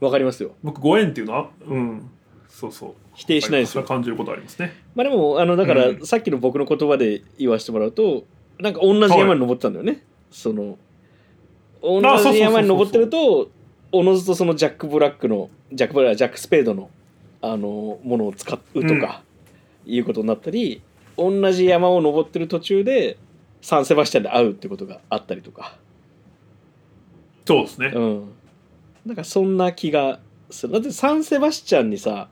[0.00, 0.54] わかりますよ。
[0.62, 2.10] 僕ご縁っていうのはうん。
[2.48, 2.94] そうそう。
[3.14, 3.84] 否定しないですよ。
[3.84, 4.74] 感じることありますね。
[4.94, 6.06] まあでもあのだから、うん。
[6.06, 8.24] さっきの僕の言葉で言わせてもらうと
[8.58, 10.78] なんか同じ山に登ってたんだよね、その
[11.82, 13.50] 同あそうそうそうそうじ山に登ってると
[13.94, 16.90] おのずとそのジャック・ブラックのジャック・ブラックジャック・スペードの
[17.40, 19.22] あのものを使うとか、
[19.86, 20.82] いうことになったり
[21.16, 23.18] 同じ山を登ってる途中で
[23.60, 25.76] サンセバスチャンで会うってことがあったりとか。
[27.46, 27.92] そうですね。
[27.94, 28.32] うん。
[29.06, 30.18] なんかそんな気が
[30.50, 30.72] する。
[30.72, 32.28] だってサンセバスチャンにさ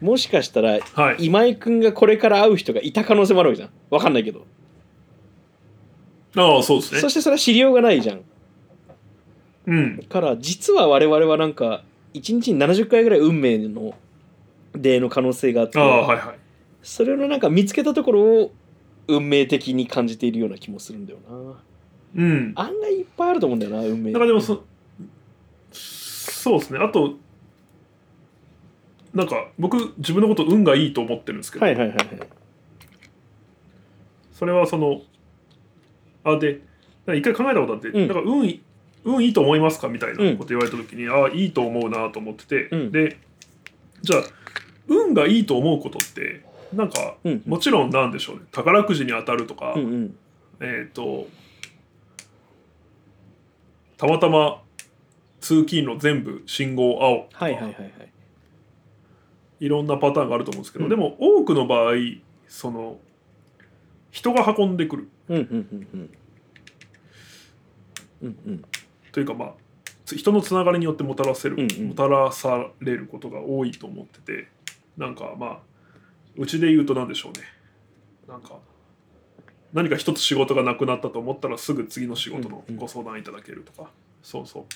[0.00, 1.16] もしかしたらはい。
[1.18, 3.70] 今井君がこれから会う人がいた可能性もあるわけじゃん。
[3.90, 4.46] わかんないけど、
[6.36, 7.00] ああそうですね。
[7.00, 8.22] そしてそれは知りようがないじゃん
[9.68, 9.98] うん。
[10.08, 13.94] から実は我々はなんか1日に70回ぐらい運命の
[14.72, 16.38] 出会いの可能性があってはいはい。
[16.82, 18.52] それのなんか見つけたところを
[19.06, 21.54] 運命的に感じているような気もするんだよな。
[22.16, 22.52] うん。
[22.56, 24.64] 案外いっぱいあると思うんだよな運命なんかでもそ
[25.70, 26.78] そうですね。
[26.78, 27.16] あと
[29.12, 32.06] なんか僕自分のこと運がいいと思ってるんですけど、はいはいはいはい。
[34.32, 35.02] それはその
[36.24, 36.60] あで
[37.08, 38.08] 一回考えたことあって、うん。
[38.08, 38.62] なんか運い
[39.08, 39.88] 運いいと思いますか？
[39.88, 42.92] みたいなこと言われた時に、ああいいと思うなと思ってて、うん。
[42.92, 43.16] で
[44.02, 44.22] じゃあ
[44.86, 46.44] 運がいいと思うことって
[46.74, 48.42] なんか、うんもちろんなんでしょうね。
[48.52, 50.16] 宝くじに当たるとか、うんうん。
[50.60, 51.26] えっ、と
[53.96, 54.62] たまたま
[55.40, 57.92] 通勤路全部信号青とかはいはいはいはい。
[59.60, 60.90] いろんなパターンがあると思うんですけど、うん。
[60.90, 61.94] でも多くの場合
[62.46, 62.98] その
[64.10, 65.08] 人が運んでくる。
[65.28, 66.10] うんうんうんうん。
[68.22, 68.62] うんうん
[69.18, 69.52] というかまあ
[70.04, 71.88] つ人のつながりによってもたらせる、うんうん。
[71.88, 74.46] もたらされることが多いと思ってて
[74.96, 75.58] なんかまあ
[76.36, 77.40] うちで言うと何でしょうね。
[78.28, 78.60] なんか
[79.72, 82.80] 何か一つ仕事がなくなったと思ったらすぐ次の仕事のうんうん。
[82.80, 83.90] ご相談いただけるとか、
[84.22, 84.66] そうそ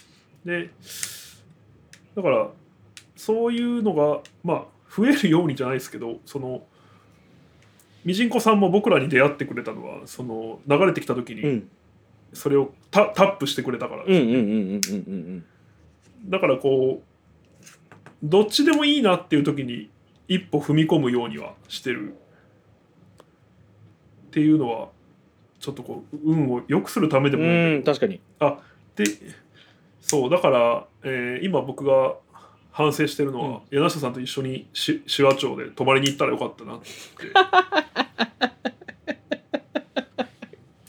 [0.45, 0.49] う。
[0.49, 0.71] で
[2.17, 2.49] だから
[3.15, 6.65] そういうのがまあ増えるようにじゃないですけどその
[8.05, 11.69] ミジンコさんも僕らに出会ってくれたのはその流れてきた時にうん。
[12.33, 14.05] それをタタップしてくれたから。
[16.27, 17.05] だからこう
[18.23, 19.91] どっちでもいいなっていう時に
[20.29, 22.15] 一歩踏み込むようにはしてる
[24.29, 24.89] っていうのは
[25.59, 28.21] ちょっとこう運を良くするためでもないうん確かに。
[28.95, 29.05] で
[30.01, 32.15] そうだから、えー今僕が
[32.71, 36.87] 反省してるのは、柳下さんと一緒にし手話町で泊まりに行ったらよかったなって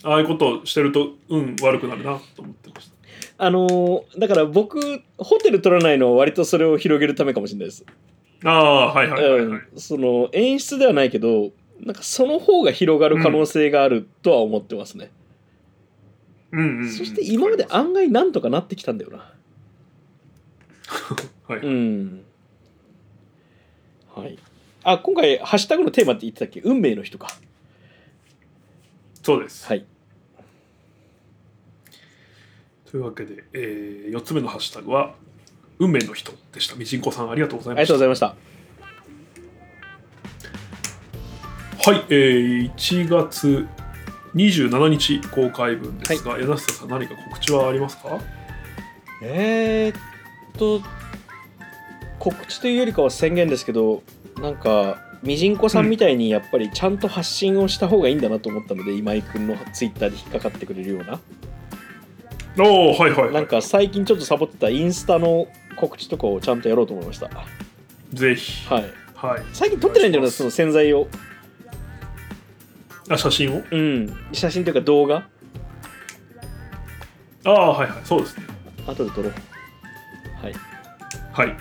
[0.03, 2.93] ああいうことをしてると運悪くなるなと思ってました。
[3.45, 4.79] あのーだから僕
[5.17, 7.83] ホテル取らないのは割とそれを広げるためかもしれないです、
[8.43, 15.09] ああはいはいはいはい、うん、その演出ではないけどなんかその方が広がる可能性があるとは思ってますね、
[16.51, 16.89] うんうんうん。
[16.91, 19.33] そして今まで案外なんとかなってきたんだよな。
[21.47, 22.23] はい、うん。
[24.15, 24.37] はい。
[24.83, 26.61] あ今回ハッシュタグのテーマって言ってたっけ？
[26.61, 27.29] 運命の人か。
[29.23, 29.85] そうです、はい
[32.93, 35.15] というわけで、え4つ目のハッシュタグは
[35.79, 36.75] 「運命の人」でした。
[36.75, 38.35] みじんこさんありがとうございありがましたとうございました。
[41.91, 43.67] はい、えー、1月
[44.35, 48.19] 27日公開分ですが、柳下さん何か告知はありますか？
[49.23, 50.01] えー、っ
[50.59, 50.83] と
[52.19, 54.03] 告知というよりかは宣言ですけど
[54.37, 61.19] なんかみじんこさんみたいにやっぱりちゃんと発信をした方がいいんだなと思ったので、今井君のツイッターで引っかかってくれるような
[62.59, 67.25] おおはいはい、はい、なんか最近ちょっとサボってたインスタの告知とかをちゃんとやろうと思いました。
[67.27, 67.45] は
[68.13, 68.63] ぜひ。
[68.65, 68.67] い。
[68.69, 69.41] はい。
[69.53, 71.07] 最近撮ってないんだよなその洗剤を。
[73.09, 73.63] あ写真を？
[73.71, 74.15] うん。
[74.31, 75.27] 写真というか動画？
[77.45, 77.99] ああはいはい。
[78.05, 78.45] そうですね。
[78.85, 79.33] 後で撮ろう。
[80.41, 80.53] はい。
[81.31, 81.57] はい。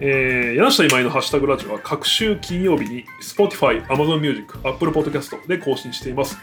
[0.00, 6.38] えー、柳下今井のハッシュタグラジオは各週金曜日に Spotify、Amazon Music、Apple Podcast で更新しています。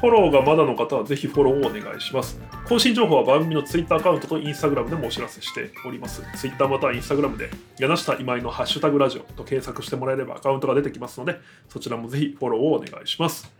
[0.00, 2.38] フォローがまだの方はぜひフォローをお願いします。
[2.68, 6.22] 更新情報は番組の Twitter アカウントと Instagram でもお知らせしております。
[6.36, 13.50] Twitter または Instagram で柳下今井のハッシュタグラジオと検索してもらえればアカウントが出てきますので、そちらもぜひフォローをお願いします。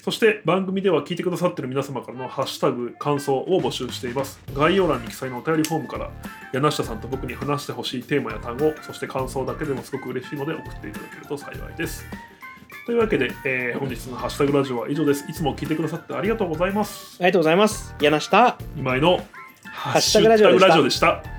[0.00, 4.38] そして番組では聞いてくださっている皆様からのハッシュタグ、感想を募集しています。
[4.54, 6.10] 概要欄に記載のお便りフォームから
[6.52, 12.04] 柳下さんと僕に話してほしいテーマや単語、そして感想だけでもすごく嬉しいので送っていただけると幸いです。
[12.86, 15.24] というわけで、えー本日のハッシュタグラジオは以上です。
[15.28, 17.16] いつも聞いてくださってありがとうございます。
[17.18, 19.20] ありがとうございます柳下今井の
[19.64, 21.33] ハッシュタグラジオでした。